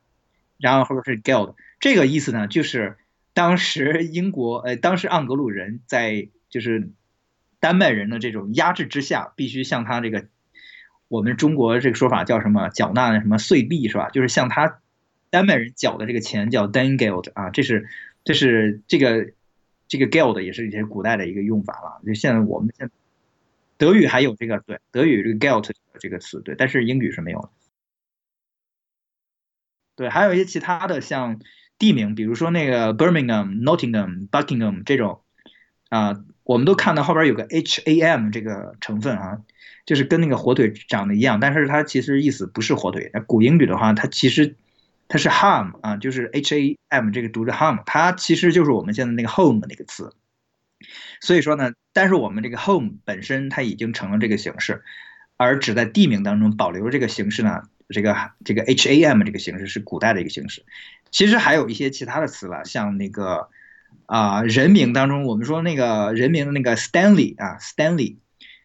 [0.58, 2.96] 然后后边是 Geld，这个意思呢，就是
[3.34, 6.90] 当时英国呃，当时盎格鲁人在就是
[7.60, 10.26] 丹麦人的这种压制之下，必须向他这个
[11.08, 14.10] 我们中国这个说法叫什么缴纳什么税币是吧？
[14.10, 14.80] 就是向他
[15.30, 17.88] 丹麦人缴的这个钱叫 Dan Geld 啊，这是
[18.24, 19.32] 这是这个
[19.88, 22.00] 这个 Geld 也是一些古代的一个用法了。
[22.06, 22.90] 就现在我们现
[23.78, 27.48] 德语还有这个对德语这个 Geld 这个词对，但是英语是没有的。
[29.95, 31.38] 对，还有一些其他的像
[31.78, 35.20] 地名，比如说那个 Birmingham、Nottingham、Buckingham 这种，
[35.90, 39.40] 啊，我们都看到后边有个 H A M 这个成分啊，
[39.84, 43.11] 就是跟那个火腿长得一样，但是它其实意思不是火腿。
[43.12, 44.57] 那古英语的话，它其实
[45.09, 50.14] 它是 ham 啊，就是 H A M 这个读着 ham，它其实就是我们现在那个 home 那个词。
[51.20, 54.82] 所以说呢，但是我们这个 home 本身它已经成了这个形式，
[55.36, 57.64] 而只在地名当中保留这个形式呢。
[57.89, 60.64] 这个这个 H A M 这个形式是古代的一个形式，
[61.11, 63.49] 其实还有一些其他的词了，像那个
[64.07, 68.16] 啊人名当中，我们说那个人名的那个 Stanley 啊 Stanley，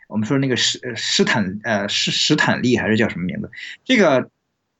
[0.07, 3.51] 我们说那个史史坦呃史史坦利还是叫什么名字？
[3.83, 4.29] 这个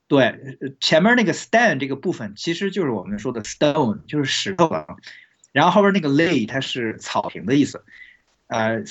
[0.06, 4.96] 对前面那个 Stan 这个部分其实就是我们说的 stone，就是石头了，
[5.52, 7.84] 然后后边那个 lay 它是草坪的意思，
[8.46, 8.82] 呃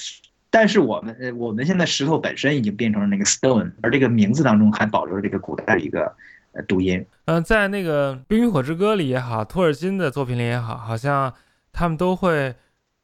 [0.49, 6.15] 但是我们呃我们现在石头本身已经变成了那个 stone，而这个名字当中还保留了这个古代的一个
[6.53, 7.05] 呃读音。
[7.25, 11.33] 嗯，在那个《冰与火之歌》里也好，托尔金的作品里也好，好像
[11.73, 12.55] 他们都会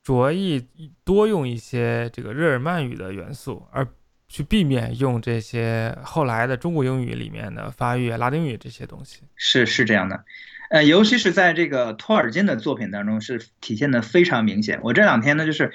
[0.01, 0.65] 着意
[1.03, 3.87] 多用一些这个日耳曼语的元素，而
[4.27, 9.21] 去避免用这些后来的中国英语里面的法语、拉丁语这些东西。
[9.35, 10.23] 是是这样的，
[10.71, 14.79] 呃，尤其是在这个托尔金的作品当中是体现的非常明显。
[14.81, 15.71] 我这两天呢，就是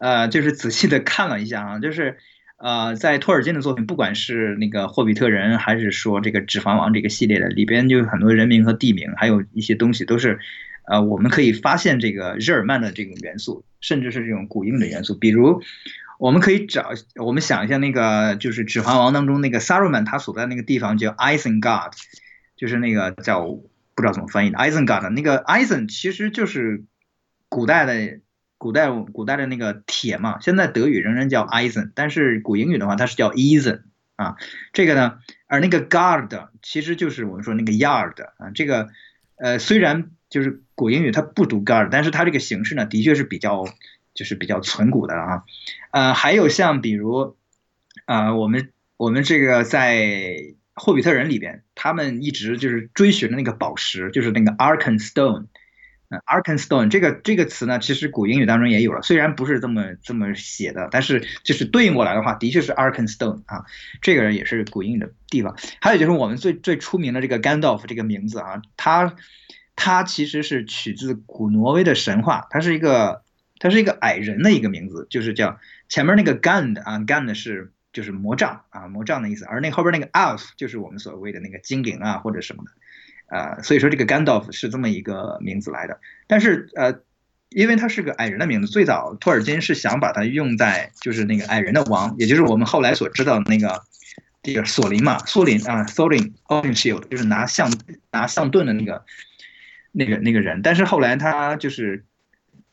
[0.00, 2.16] 呃，就是仔细的看了一下啊，就是
[2.56, 10.38] 呃，在托尔金的作品，不管是那个霍比特人，还是说这个指环王这个系列的里边，就有很多人名和地名，还有一些东西都是，
[10.86, 15.14] 呃，我们可以发现这个日耳曼的这种元素，甚至是这种古英的元素。
[15.14, 15.62] 比如，
[16.18, 21.92] 我们可以找，我们想一下那个就是指环王当中那个萨鲁曼他所在那个地方叫 Isengard，
[22.56, 26.84] 就是那个叫不知道怎么翻译的 Isengard，那个 Isen 其实就是
[27.50, 28.20] 古代的。
[28.60, 33.84] 古代古代的那个铁嘛，现在德语仍然叫 Eisen，但是古英语的话它是叫 Eisen
[34.16, 34.36] 啊。
[34.74, 38.50] 这个呢，而那个 guard 其实就是我们说那个 yard 啊。
[38.54, 38.90] 这个
[39.36, 43.64] 呃，虽然就是古英语它不读 guard，但是它这个形式呢，的确是比较
[44.12, 45.44] 就是比较存古的啊。
[45.92, 47.38] 呃，还有像比如
[48.04, 50.36] 啊，我们我们这个在
[50.74, 55.46] 霍比特人里边，他们一直就是追寻的那个宝石，就是那个 Arkenstone。
[56.26, 63.64] Arkenstone 这个这个词呢，其实古英语当中也有了，虽然不是这么这么写的，但是就是对应过来的话，的确是 Arkenstone 啊，
[64.02, 65.56] 这个人也是古英语的地方。
[65.80, 69.14] 还有就是我们最最出名的这个 Gandalf 这个名字啊，他
[69.76, 73.22] 他其实是取自古挪威的神话，他是一个
[73.60, 82.70] 他是一个矮人的一个名字，就是叫前面那个 Gand 啊，Gand 是就是魔杖啊魔杖的意思，而那后边那个 Elf 就是我们所谓的那个精灵啊或者什么的。
[83.30, 87.00] 呃，所以说这个 Gandalf 是这么一个名字来的，但是呃，
[87.50, 93.82] 因为他是个矮人的名字，最早托尔金是想把它用在就是那个矮人的王，也就是我们后来所知道的那个
[94.42, 97.72] 这个索林嘛，索林啊，Thorin o r i n Shield，就是拿象
[98.10, 99.04] 拿象盾的那个
[99.92, 102.04] 那个那个人，但是后来他就是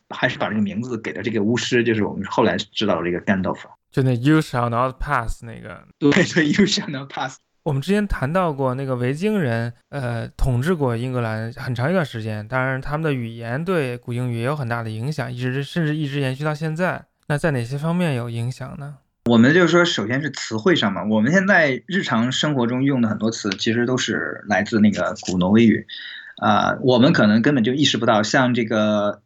[0.08, 3.60] 还是把这个名字给了这个巫师，就是我们后来知道这个 Gandalf，
[3.92, 7.38] 就那 You shall not pass 那个，对对，You shall not pass。
[7.64, 12.46] 我们之前谈到过，那个维京人，呃，统治过英格兰很长一段时间。
[12.48, 17.04] 当然，他们的语言对古英语也有很大的影响，一直甚至一直延续到现在。
[17.26, 18.96] 那在哪些方面有影响呢？
[19.26, 21.04] 我们就是说，首先是词汇上嘛。
[21.04, 25.86] 我们现在日常生活中用的很多词，其实都是来自那个古挪威语。
[26.38, 29.20] 啊，我们可能根本就意识不到，像这个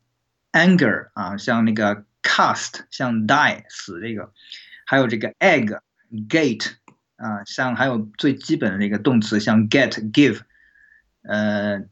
[0.50, 4.32] anger 啊，像那个 cast，像 die 死这个，
[4.84, 5.78] 还有这个 egg
[6.28, 6.72] gate。
[7.22, 10.40] 啊，像还有最基本的那个动词，像 get、give，
[11.22, 11.84] 呃，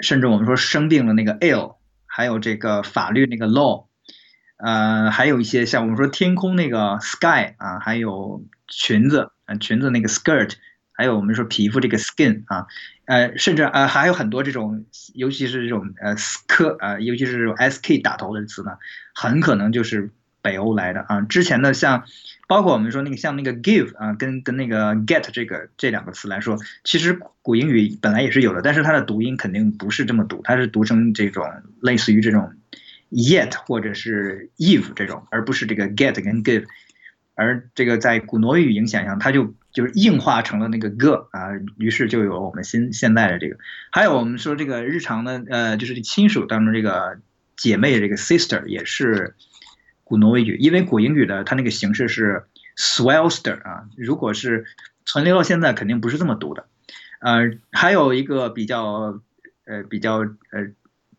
[0.00, 3.86] 甚至我们说生病的那个 ill，还有这个法律那个 law，
[4.58, 10.52] 呃，还有一些像我们说天空那个 sky 啊，还有裙子啊，裙子那个 skirt，
[10.92, 12.66] 还有我们说皮肤这个 skin 啊，
[13.06, 18.72] 呃，甚至呃还有很多这种，尤其是这种呃 sk 啊，尤其是这种 sk 打头的词呢，
[19.14, 20.10] 很可能就是
[20.42, 21.22] 北欧来的啊。
[21.22, 22.04] 之前的像。
[22.46, 31.44] 包括我们说那个像那个 give 啊，跟跟那个 get 这个这两个词来说，其实古英语本来也是有的，但是它的读音肯定不是这么读，它是读成这种
[31.80, 32.52] 类似于这种
[33.10, 36.64] yet 或者是 eve 这种，而不是这个 get 跟 give。
[37.34, 43.56] 而这个在古挪威语影响下，它就就是硬化成了那个 g 啊，于是就有了我们新现在的这个。
[43.90, 47.18] 还有我们说这个日常的呃，就是亲属当中这个
[47.56, 49.34] 姐妹这个 sister 也是。
[50.04, 52.44] 古挪威语，因为古英语的它那个形式是
[52.76, 54.66] s w e l s t e r 啊，如果是
[55.06, 56.66] 存留到现在，肯定不是这么读的。
[57.20, 59.20] 呃，还有一个比较
[59.64, 60.68] 呃比较呃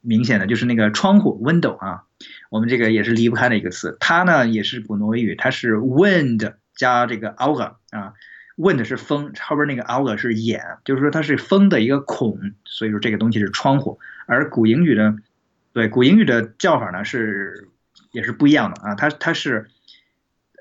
[0.01, 2.03] 明显的就是那个窗户 window 啊，
[2.51, 8.13] 我们这个也是离不开的一个词，它呢也是古挪威语，它是 wind 加这个 auga 啊
[8.55, 13.99] ，wind 是风，后边那个 auga 是眼，就是说它是风的一个孔，所以说这个东西是窗户。
[14.27, 15.15] 而古英语的
[15.73, 17.69] 对古英语的叫法呢是。
[18.15, 19.67] 也是不一样的啊，它它是，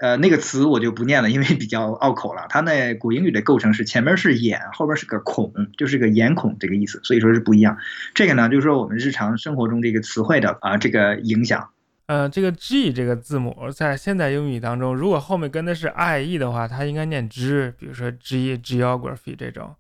[0.00, 2.46] 呃，那个词我就不念了，因为比较拗口了。
[2.48, 7.78] 它那古英语的构成是前面是眼，后边是个孔，就是个眼孔这个意思，所以说是不一样。
[8.12, 11.70] 这个呢，就是说我们日常生活中这个词汇的啊这个影响。
[12.06, 19.74] 呃，这个 G 这个字母在现代英语当中，如果后面跟的是 I E 的话，它应该念 G，比如说 G geography 这种。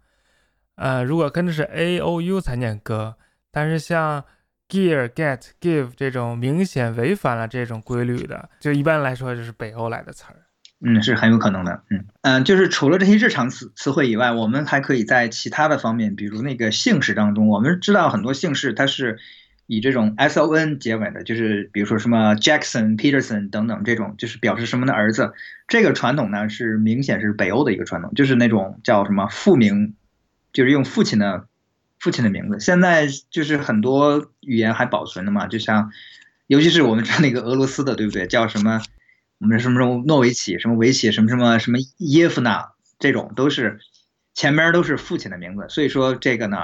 [0.76, 3.14] 呃，如果跟的是 A O U 才念 G，
[3.50, 4.24] 但是像
[4.68, 10.36] Gear, get, give 这种明显违反了这种规律的，就一般来说就是北欧来的词儿。
[10.86, 11.82] 嗯，是很有可能的。
[11.90, 19.18] 嗯嗯，就是除了这些日常词词汇以外，我们还可以在其他的方面，比如那个姓氏当中，我们知道很多姓氏它是
[19.66, 25.32] 以这种 S O N 结尾的，就是比如说什么 Jackson、Peterson 等等这种，就是表示什么的儿子。
[25.68, 29.94] 这个传统呢是明显是北欧的一个传统，就是那种叫什么父名，
[30.52, 31.46] 就是用父亲的
[32.04, 32.60] 父亲的名字。
[32.60, 35.90] 现在就是很多语言还保存的嘛，就像
[36.48, 38.26] 尤其是我们那个俄罗斯的，对不对？
[38.26, 38.82] 叫什么
[39.38, 43.80] 我们什么什么诺维奇、什么维奇、什么什么什么耶夫娜，这种都是
[44.34, 45.64] 前面都是父亲的名字。
[45.70, 46.58] 所以说这个呢，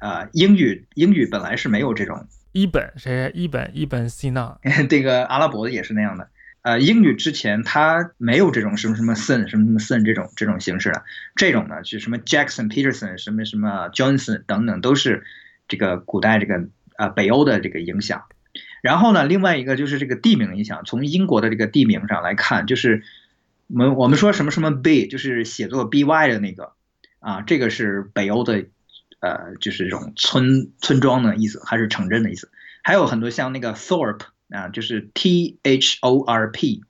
[0.00, 2.28] 呃，英语英语本来是没有这种。
[2.52, 3.32] 一本谁？
[3.34, 4.56] 一本一本西纳，
[4.88, 6.28] 这个阿拉伯的也是那样的。
[6.64, 11.04] 呃，英语之前它没有这种什么什么 son 什么什么 son 这种这种形式的。
[11.36, 15.24] 这种呢，就什么 Jackson、Peterson 什么什么 Johnson 等等，都是
[15.68, 18.24] 这个古代这个呃北欧的这个影响。
[18.82, 20.82] 然后呢，另外一个就是这个地名影响。
[20.84, 23.02] 从英国的这个地名上来看，就是
[23.68, 26.72] 我们我们说什么什么 b 就是写作 by 的那个
[27.20, 28.64] 啊，这个是北欧的。
[29.20, 32.50] 呃，就是这种村村庄的意思，还是城镇的意思？
[32.82, 36.82] 还有很多像那个 Thorpe 啊，就是 T H O R P，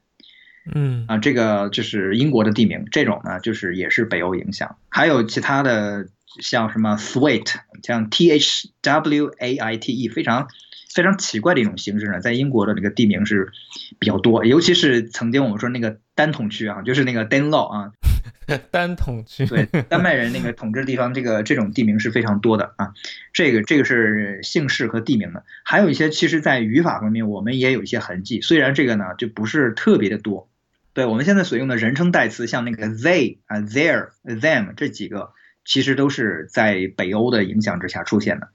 [0.75, 4.77] 嗯啊，这个就是英国的地名，这种呢就是也是北欧影响。
[4.89, 6.07] 还有其他的
[6.41, 10.49] 像什么 Thwaite，像 T H W A I T E，非常
[10.95, 13.51] 非常奇怪的一种形式呢，在英国的那个地名是
[13.99, 17.93] 比较多，尤其是曾经我们说那个单统区啊，就是那个 Danelaw 啊。
[18.71, 22.93] 单统区对丹麦人那个统治的地方，这个 这种地名是非常多的啊。
[23.33, 30.49] 这个这个是姓氏和地名的，还有一些其实在语法方面我们也有一些痕迹，虽然这个呢就不是特别的多。
[30.93, 35.33] 对我们现在所用的人称代词，像那个 they 啊、their、them 这几个，
[35.65, 38.49] 其实都是在北欧的影响之下出现的。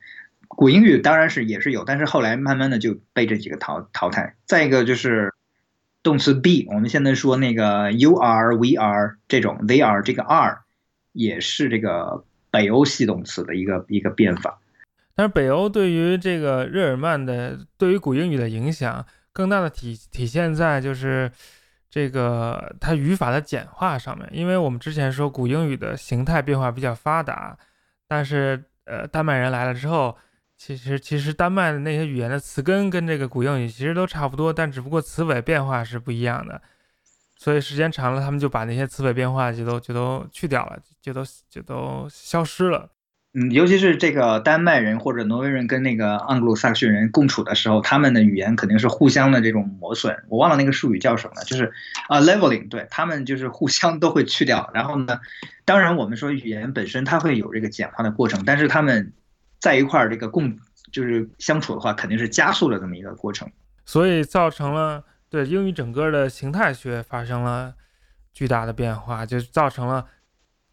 [0.48, 4.36] 古英语当然是也是有，但是后来慢慢的就被这几个淘淘汰。
[4.46, 5.34] 再一个就是。
[6.02, 10.60] 动词 be，我们现在说那个 you are、we are 这种 they are 这个 are
[11.12, 14.60] 也是这个北欧系动词的一个一个变法。
[15.14, 21.30] 但是北欧对于这个日耳曼的对于古英语的影响，更大的体体现在就是
[21.90, 24.28] 这个它语法的简化上面。
[24.32, 27.58] 因为我们之前说古英语的形态变化比较发达，
[28.08, 30.18] 但是呃丹麦人来了之后。
[30.62, 36.62] 其实，其实丹麦的那些语言的词根跟这个古英语其实都差不多，但只不过词尾变化是不一样的。
[37.38, 42.90] 所以时间长了，他们就把那些词尾变化就都就都去掉了，就都就都消失了。
[43.34, 50.26] 嗯，尤其是这个丹麦人或者挪威人跟那个盎格鲁撒克逊人共处的时候，他们的语言肯定是互相的这种磨损。
[50.28, 51.72] 我忘了那个术语叫什么了，就是
[52.10, 54.70] 啊，leveling，对他们就是互相都会去掉。
[54.74, 55.22] 然后呢，
[55.64, 59.14] 当然我们说语言本身它会有这个简化的过程，但是他们。
[59.60, 60.58] 在一块儿这个共
[60.92, 63.50] 就是相处的话，肯定是加速了这么一个过程，
[63.86, 67.74] 所以造成了对英语整个的形态学发生了
[68.34, 70.08] 巨大的变化，就造成了。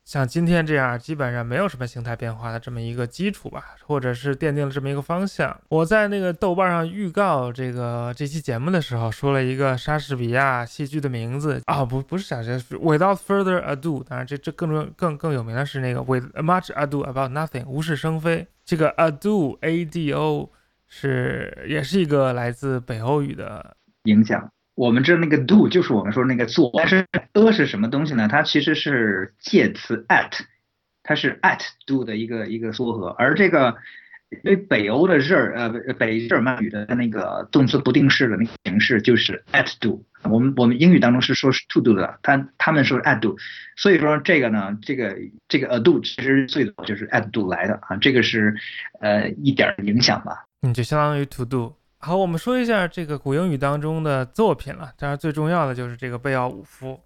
[0.04, 5.60] 像今天这样，基本上没有什么形态变化的这么一个基础吧，或者是奠定了这么一个方向。
[5.68, 14.04] 我在那个豆瓣上预告这个这期节目的时候，说了一个莎士比亚戏剧的名字啊，不不是莎士，Without further ado。
[14.04, 18.46] 当然，这这更重更更有名的是那个 With much ado about nothing，无事生非。
[18.66, 20.50] 这个 ado a d o
[20.88, 24.50] 是也是一个来自北欧语的影响。
[24.74, 28.28] 我们这那个 do 就是我们说那个做，但是 a 是什么东西呢？
[28.28, 30.40] 它其实是介词 at，
[31.04, 33.08] 它是 at do 的一个一个缩合。
[33.08, 33.76] 而这个
[34.30, 40.04] 因为北欧的日耳呃北日耳曼语的那个动词不定式的那个形式就是 at do。
[40.26, 43.36] 我们我们英语当中是说是 to do 的，他他们说 at do。
[43.76, 45.16] 所以说这个呢，这个
[45.48, 48.54] 这个 a do 其实最早就是 at do 来的啊，这个是
[49.00, 50.44] 呃一点影响吧。
[50.62, 51.74] 嗯，就相当于 to do。
[51.98, 54.92] 好，我们说一下这个古英语当中的作品了。
[54.98, 57.00] 当然，最重要的就是这个贝奥武夫。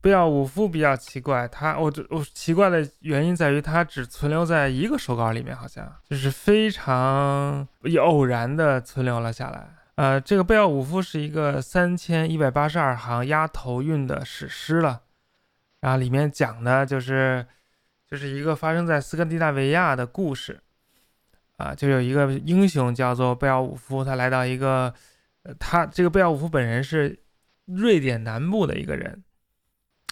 [0.00, 7.66] 贝奥武夫比较奇怪，他我我奇怪的原因在于他只存留在一个手稿里面，好像就是非常
[8.00, 9.68] 偶然的存留了下来。
[9.96, 15.02] 呃，这个贝奥武夫是一个三千一百八十二行押头韵的史诗了，
[15.80, 17.46] 然后里面讲的就是
[18.06, 20.60] 就是一个发生在斯堪的纳维亚的故事。
[21.56, 24.92] 啊，就有一个英雄叫做贝奥武夫，他来到一个，
[25.42, 27.18] 呃，他这个贝奥武夫本人是
[27.64, 29.24] 瑞典南部的一个人，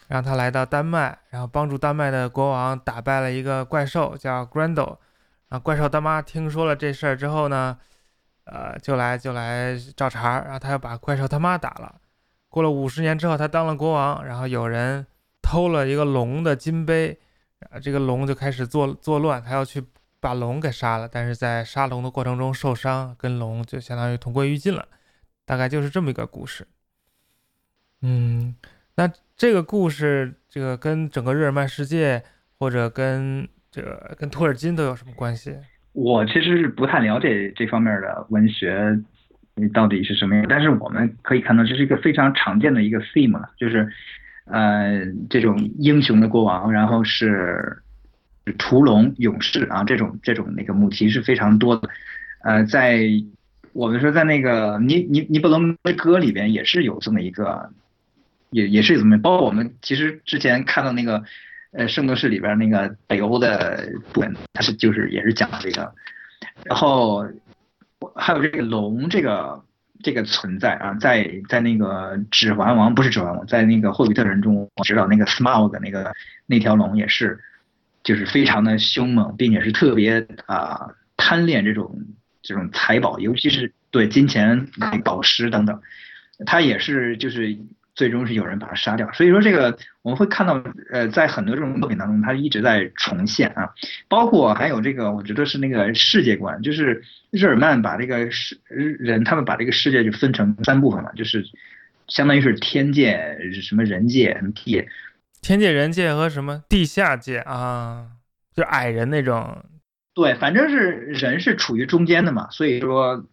[0.09, 4.97] 然后他来到丹麦，然后帮助丹麦的国王打败了一个怪兽叫 Grendel，
[5.51, 7.79] 然后怪兽大妈听说了这事儿之后呢，
[8.45, 12.01] 呃，就来就来找茬儿，然后他要把怪兽他妈打了。
[12.49, 15.07] 过了五十年之后，他当了国王，然后有人
[15.43, 17.19] 偷了一个龙的金杯，
[17.71, 19.85] 啊，这个龙就开始作作乱，他要去。
[20.21, 24.89] 把龙给杀了，但是在杀龙的过程中受伤，跟龙就相当于同归于尽了，
[25.45, 26.67] 大概就是这么一个故事。
[28.01, 28.57] 嗯，
[28.95, 32.25] 那这个故事，这个跟整个日耳曼世界
[32.59, 35.59] 或者跟这个跟托尔金都有什么关系？
[35.95, 38.99] 我其实是不太了解这方面的文学，
[39.73, 40.45] 到底是什么样。
[40.49, 43.89] 但是我们可以看到，这是一个非常常见的一个 theme 了，就是，
[44.47, 47.79] 呃，这种英雄的国王，然后是
[48.59, 51.89] 屠龙勇士啊，这种这种那个母题是非常多的。
[52.43, 53.09] 呃，在
[53.73, 57.71] 我们说在那个尼尼尼伯龙的歌里边也是有这么一个，
[58.51, 61.23] 也也是有这么，包括我们其实之前看到那个。
[61.77, 65.93] 呃，圣斗士里边那个北欧的部分，它是就是也是讲这个，
[66.65, 67.27] 然后
[68.15, 69.61] 还有这个龙这个
[70.03, 76.13] 这个存在啊，在在那个指环王不是指环王，在那个霍比特人中，我知道那个 Smaug 那个
[76.47, 77.41] 那条龙也是，
[78.05, 82.05] 就是非常的凶猛，并且是特别啊贪恋这种
[82.41, 84.69] 这种财宝，尤其是对金钱、
[85.03, 85.81] 宝石等等，
[86.47, 87.59] 它也是就是。
[87.95, 93.73] 最终是有人把他杀掉，所以说这个我们会看到，呃，在很多这种作品当中，它一直在重现啊，
[94.09, 101.45] 包括还有这个，我觉得是那个世界观，就是日耳曼把这个世人，他们把这个世界就分成三部分嘛，就是
[102.09, 104.85] 相当于是天界、什么人界、地，
[105.41, 108.09] 天界、人界和什么地下界啊，
[108.57, 109.65] 就矮人那种，
[110.15, 113.25] 对，反正是人是处于中间的嘛，所以说，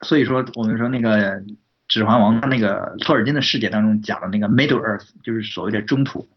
[0.00, 1.40] 所以说我们说那个。
[1.90, 6.28] 指环王他那个托尔金的世界当中讲的那个 Middle Earth 就是所谓的中土，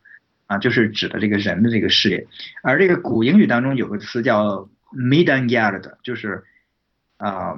[0.48, 2.26] 啊，就是指的这个人的这个世界。
[2.64, 6.44] 而这个古英语当中有个词叫 Midgard，就是
[7.18, 7.54] 啊，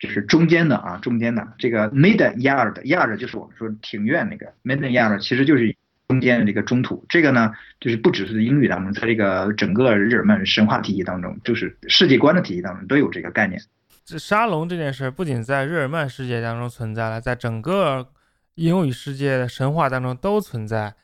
[0.00, 5.76] 就是中间的啊，中间的这个 Midgard，Yard 就是我们说庭院那个 Midgard，其实就是
[6.08, 7.06] 中间的这个中土。
[7.08, 13.62] 这个呢，就是不只是英语当中，在这个整个日耳曼神话体系当中，就是世界观的体系当中都有这个概念。
[14.04, 18.08] 这沙龙这件事不仅在日耳曼世界当中存在了，在整个
[18.54, 20.94] 英语世界的神话当中都存在。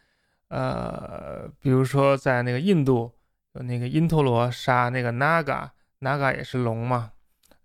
[0.48, 3.12] 呃，比如说在那个印度，
[3.52, 7.12] 有那个因陀罗杀那个 Naga，Naga 也是龙嘛。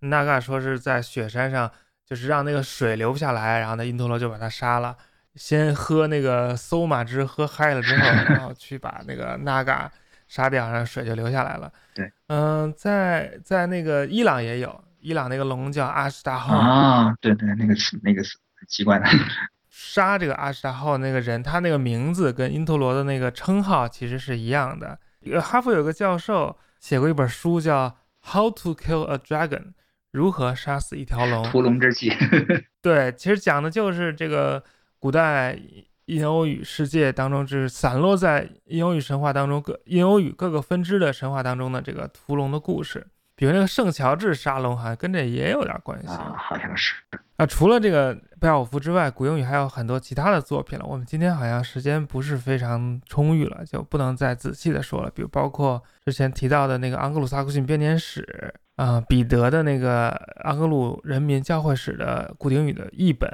[0.02, 1.72] Naga 说是在雪山上，
[2.06, 4.96] 就是让那个水流不下来，然后呢因陀罗就把他杀了，
[5.36, 9.90] 先喝那个搜马汁喝嗨了之后，然后去把那个 Naga
[10.28, 11.72] 杀掉，然后水就流下来了。
[11.96, 14.84] 对，嗯，在在那个伊朗也有。
[15.04, 19.06] 伊朗那个龙叫阿什达号啊，对对，那个是那个是很奇怪的。
[19.70, 24.98] 杀这个阿什达号那个人，他那个名字跟因陀罗的那个称号其实是一样的。
[25.42, 27.90] 哈佛有个教授写过一本书叫
[28.32, 29.48] 《How to Kill a Dragon》，
[30.12, 31.44] 如何杀死一条龙。
[31.44, 32.14] 屠龙之计。
[32.82, 34.64] 对，其实讲的就是这个
[35.00, 35.60] 古代
[36.06, 43.06] 印欧语世界当中，就是散落在印欧语神话当中各印欧语各个分支的神话当中的这个屠龙的故事。
[43.36, 46.94] 比如那个圣乔治沙龙，好像跟这也有点关系啊，好像是。
[47.38, 50.86] 啊，除了这个贝奥夫之外，古英语还有很多其他的作品了。
[50.86, 55.10] 我们今天好像时间不是非常充裕了，就不能再仔细的说了。
[55.10, 60.12] 比如包括之前提到的那个盎格鲁撒克逊编年史啊，彼得的那个
[60.46, 63.28] 盎格鲁人民教会史的古英语的译本，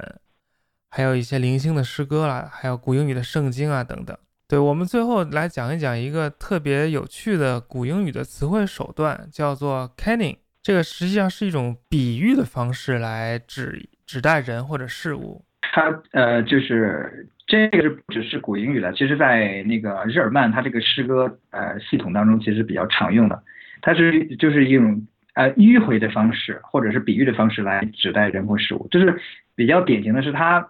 [0.89, 4.17] 还有一些零星的诗歌啦，还有古英语的圣经啊等等。
[4.49, 10.37] 对我们最后来讲一讲一个特别有趣的古英语的词汇手段，叫做 canning。
[10.63, 15.45] 这个实际上是一种比喻的方式来指指代人或者事物。
[15.61, 23.43] 它呃，就是这个是只是古英语了，其实在那个日耳曼，它这个诗歌呃系统当中其实比较常用的。
[23.83, 25.05] 它是就是一种
[25.35, 28.87] 呃迂回的方式，或者是比喻的方式来指代人或事物。
[28.89, 29.15] 就是
[29.53, 30.67] 比较典型的是它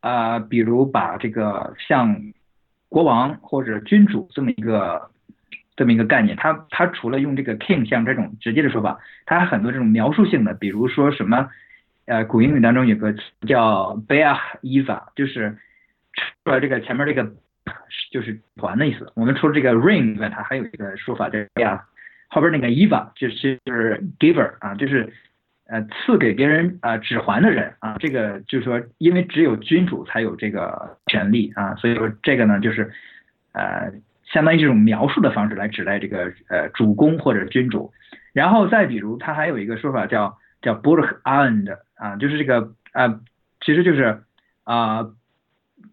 [0.00, 2.14] 啊，比如把这个像。
[2.88, 5.10] 国王或者君主这么一个
[5.76, 11.48] 这么一个概念，他他除了用这个 king 像这种直接的说法，他还很多这种描述性的，比如说什么，
[12.06, 15.58] 呃，古英语当中有个词叫 bear eva，就是
[16.14, 17.30] 除了这个前面这个
[18.10, 19.12] 就是团的意思。
[19.14, 21.80] 我们除了这个 ring 以外，它还有一个说法叫 bear，
[22.28, 25.12] 后边那个 eva 就是就是 giver 啊，就是。
[25.68, 32.92] 呃，赐给别人啊指环的人啊，这个就是说，因为只有君主才有这个权利啊，所以说这个呢，就是
[33.52, 33.92] 呃，
[34.24, 37.92] 相当于这种描述的方式来指代这个呃主公或者君主。
[38.32, 43.20] 然后再比如，他还有一个说法叫叫 Burg and 啊，就是这个啊，
[43.60, 44.22] 其实就是
[44.62, 45.10] 啊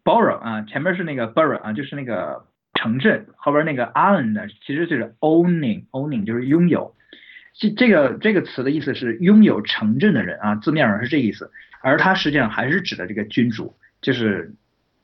[0.03, 2.45] borough 啊，前面是那个 borough 啊，就是那个
[2.75, 6.93] 城镇，后边那个 land 其实就是 owning owning 就是拥有。
[7.53, 11.51] 这这个这个词的意思是拥有城镇的人啊，字面上是这意思，
[11.81, 14.53] 而它实际上还是指的这个君主，就是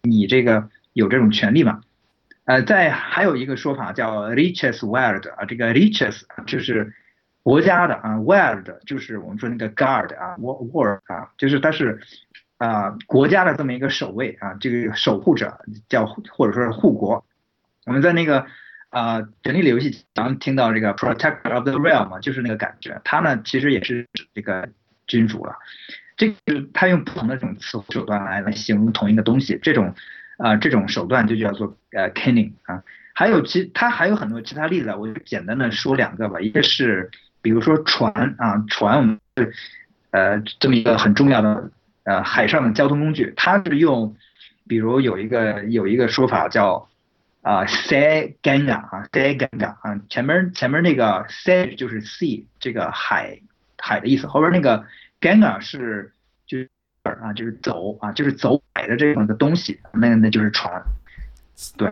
[0.02, 1.82] 你这个有这种权利嘛。
[2.46, 6.94] 呃，在还有一个说法叫 riches world 啊，这个 riches 就是
[7.44, 12.02] 国家的啊，world 就是我们说那个 guard 啊，world 啊，就是它是
[12.58, 17.24] 啊国家的这么一个守卫啊，这个守护者叫或者说是护国。
[17.86, 18.48] 我们在那个
[18.90, 23.00] 啊，权力的游戏咱们听到这个 protector of the realm，就是那个感觉。
[23.04, 24.68] 它呢，其实也是指这个
[25.06, 25.54] 君主了。
[26.18, 26.36] 这个
[26.74, 29.94] 他用不同的这种词手段来来形容同一个东西，这种
[30.38, 32.84] 啊这种手段就叫做呃 king 啊。
[33.14, 36.40] 还有其他还有很多其他例子，我就简单的说两个吧。
[36.40, 37.12] 一个是
[37.44, 39.54] 比如说船啊，船我们是
[40.10, 41.70] 呃这么一个很重要的
[42.06, 44.16] 呃海上的交通工具，它是用
[44.68, 46.90] 比如有一个有一个说法叫。
[47.42, 53.40] 啊，say ganga 啊，say ganga 啊，前面前面那个 say 就是 sea 这个海
[53.78, 54.86] 海的意思，后边那个
[55.22, 56.12] ganga 是
[56.46, 56.70] 就是
[57.04, 60.84] 啊就是走啊就是走海的这样的东西，那那就是船，
[61.78, 61.92] 对，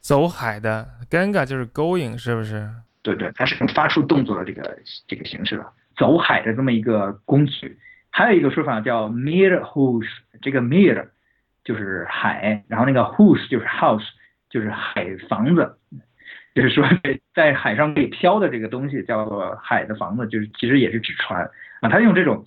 [0.00, 2.66] 走海的 ganga 就是 going 是不是？
[3.02, 7.78] 对对，它是发出动作的这个这个形式的，走海的这么一个工具。
[8.08, 10.08] 还有一个说法叫 mir house，
[10.40, 11.08] 这个 mir
[11.64, 14.06] 就是海，然后那个 house 就是 house。
[14.50, 15.76] 就是海房子，
[16.56, 16.84] 就是说
[17.32, 21.48] 在海上可以漂的这个东西叫做海的房子，就是其实也是指船
[21.80, 21.88] 啊。
[21.88, 22.44] 他用这种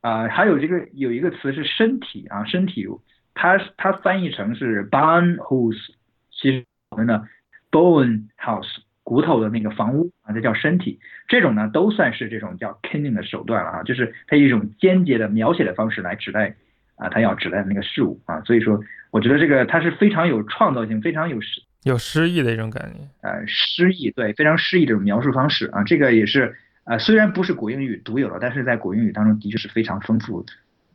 [0.00, 2.86] 啊，还有这个有一个词是身体啊，身体，
[3.34, 5.88] 它它翻译成是 bone house，
[6.30, 7.26] 其实我们呢
[7.72, 11.00] bone house 骨头的那个房屋啊，这叫身体。
[11.26, 16.54] 这种呢都算是这种叫 killing 的手段了啊，就是它一种间接的描写的方式来指代
[16.94, 18.80] 啊，它要指代的那个事物啊，所以说。
[19.10, 26.54] 我觉得这个它是非常有创造性、非常有诗有诗意的一种感觉，呃，诗意对，非常诗意这种描述方式啊，这个也是
[26.84, 30.44] 呃，虽然不是古英语独有的，但是在古英语当中的确是非常丰富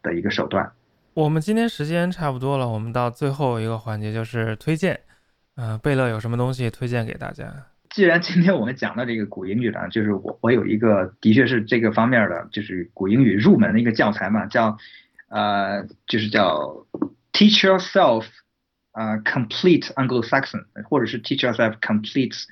[0.03, 0.71] 的一个手段。
[1.15, 4.99] 我们今天时间差不多了，我们到最后一个环节就是推荐，
[5.55, 7.51] 呃，贝勒有什么东西推荐给大家？
[7.89, 14.77] 既然今天我们讲到这个古英语了，就是我我有一个的确是这个方面的，就是古英语入门的一个教材嘛，叫
[15.29, 16.85] 呃，就是叫。
[17.35, 18.23] Teach yourself,
[18.93, 22.45] 啊，complete Anglo-Saxon，或者是 Teach yourself complete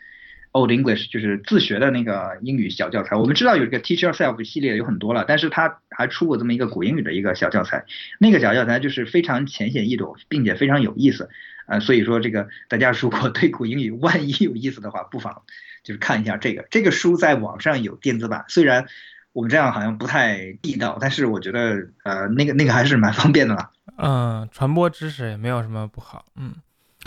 [0.52, 3.16] Old English，就是自学的那个英语小教材。
[3.16, 7.86] 我们知道有一个 Teach yourself 系列有很多了，但是它还出过这么一个古英语的一个小教材。
[8.20, 11.30] 那个小教材就是非常浅显易懂，并且非常有意思。
[11.66, 15.44] 呃，所以说这个大家如果对古英语万一有意思的话，不妨
[15.86, 16.68] 就是看一下这个。
[16.70, 18.88] 这个书在网上有电子版，虽然。
[19.34, 23.72] 我们这样好像不太地道，但是我觉得，呃，那个那个还是蛮方便的啦。
[23.98, 26.24] 嗯，传播知识也没有什么不好。
[26.36, 26.54] 嗯，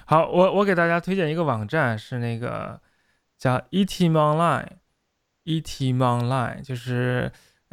[0.04, 2.80] 好，我我给大家推荐一个网站，是那个
[3.38, 7.30] 叫 ETM Online，ETM Online 就是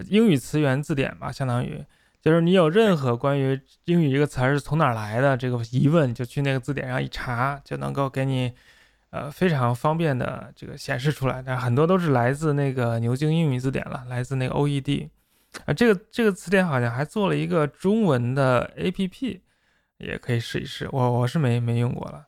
[0.07, 1.83] 英语词源字典吧，相当于，
[2.21, 8.53] 就是你有任何关于英语一个词儿是从哪儿来的这个疑问，就去那个字典上一查，就能够给你。
[9.15, 15.07] 呃，非常方便的这个显示出来，但很多都是来自那个牛津英语字典了，来自那个 OED，
[15.65, 19.39] 啊，这个这个词典好像还做了一个中文的 APP，
[19.99, 20.89] 也可以试一试。
[20.91, 22.25] 我我是没没用过了，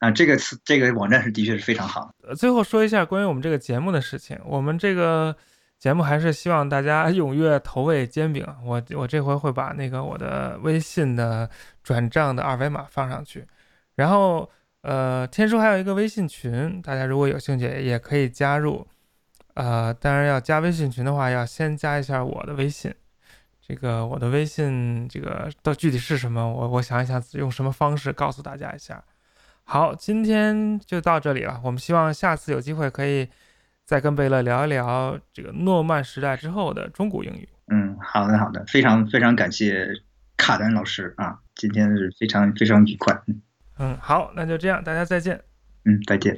[0.00, 2.10] 啊，这个词这个网站是的确是非常好。
[2.22, 5.34] 呃，最后说一下关于我们这个节目的事情，我们这个
[5.78, 11.48] 节目还是希望大家踊跃投喂煎饼，我我这回会把那个我的微信的
[11.82, 13.46] 转账的二维码放上去，
[13.94, 14.50] 然后。
[14.86, 18.86] 呃，天叔还有一个微信群，大家如果有兴趣也可以加入。
[19.54, 22.94] 呃，当然要加微信群的话，要先加一下我的微信。
[23.60, 29.02] 这个我的微信，这个到具体是什么，我我想一想用什么方式告诉大家一下。
[29.64, 31.60] 好，今天就到这里了。
[31.64, 33.28] 我们希望下次有机会可以
[33.84, 37.48] 再跟贝勒聊一聊这个诺曼时代之后的中古英语。
[37.72, 39.88] 嗯，好的好的，非常非常感谢
[40.36, 43.20] 卡丹老师啊，今天是非常非常愉快。
[43.78, 45.42] 嗯，好，那就这样，大家再见。
[45.84, 46.34] 嗯，再见。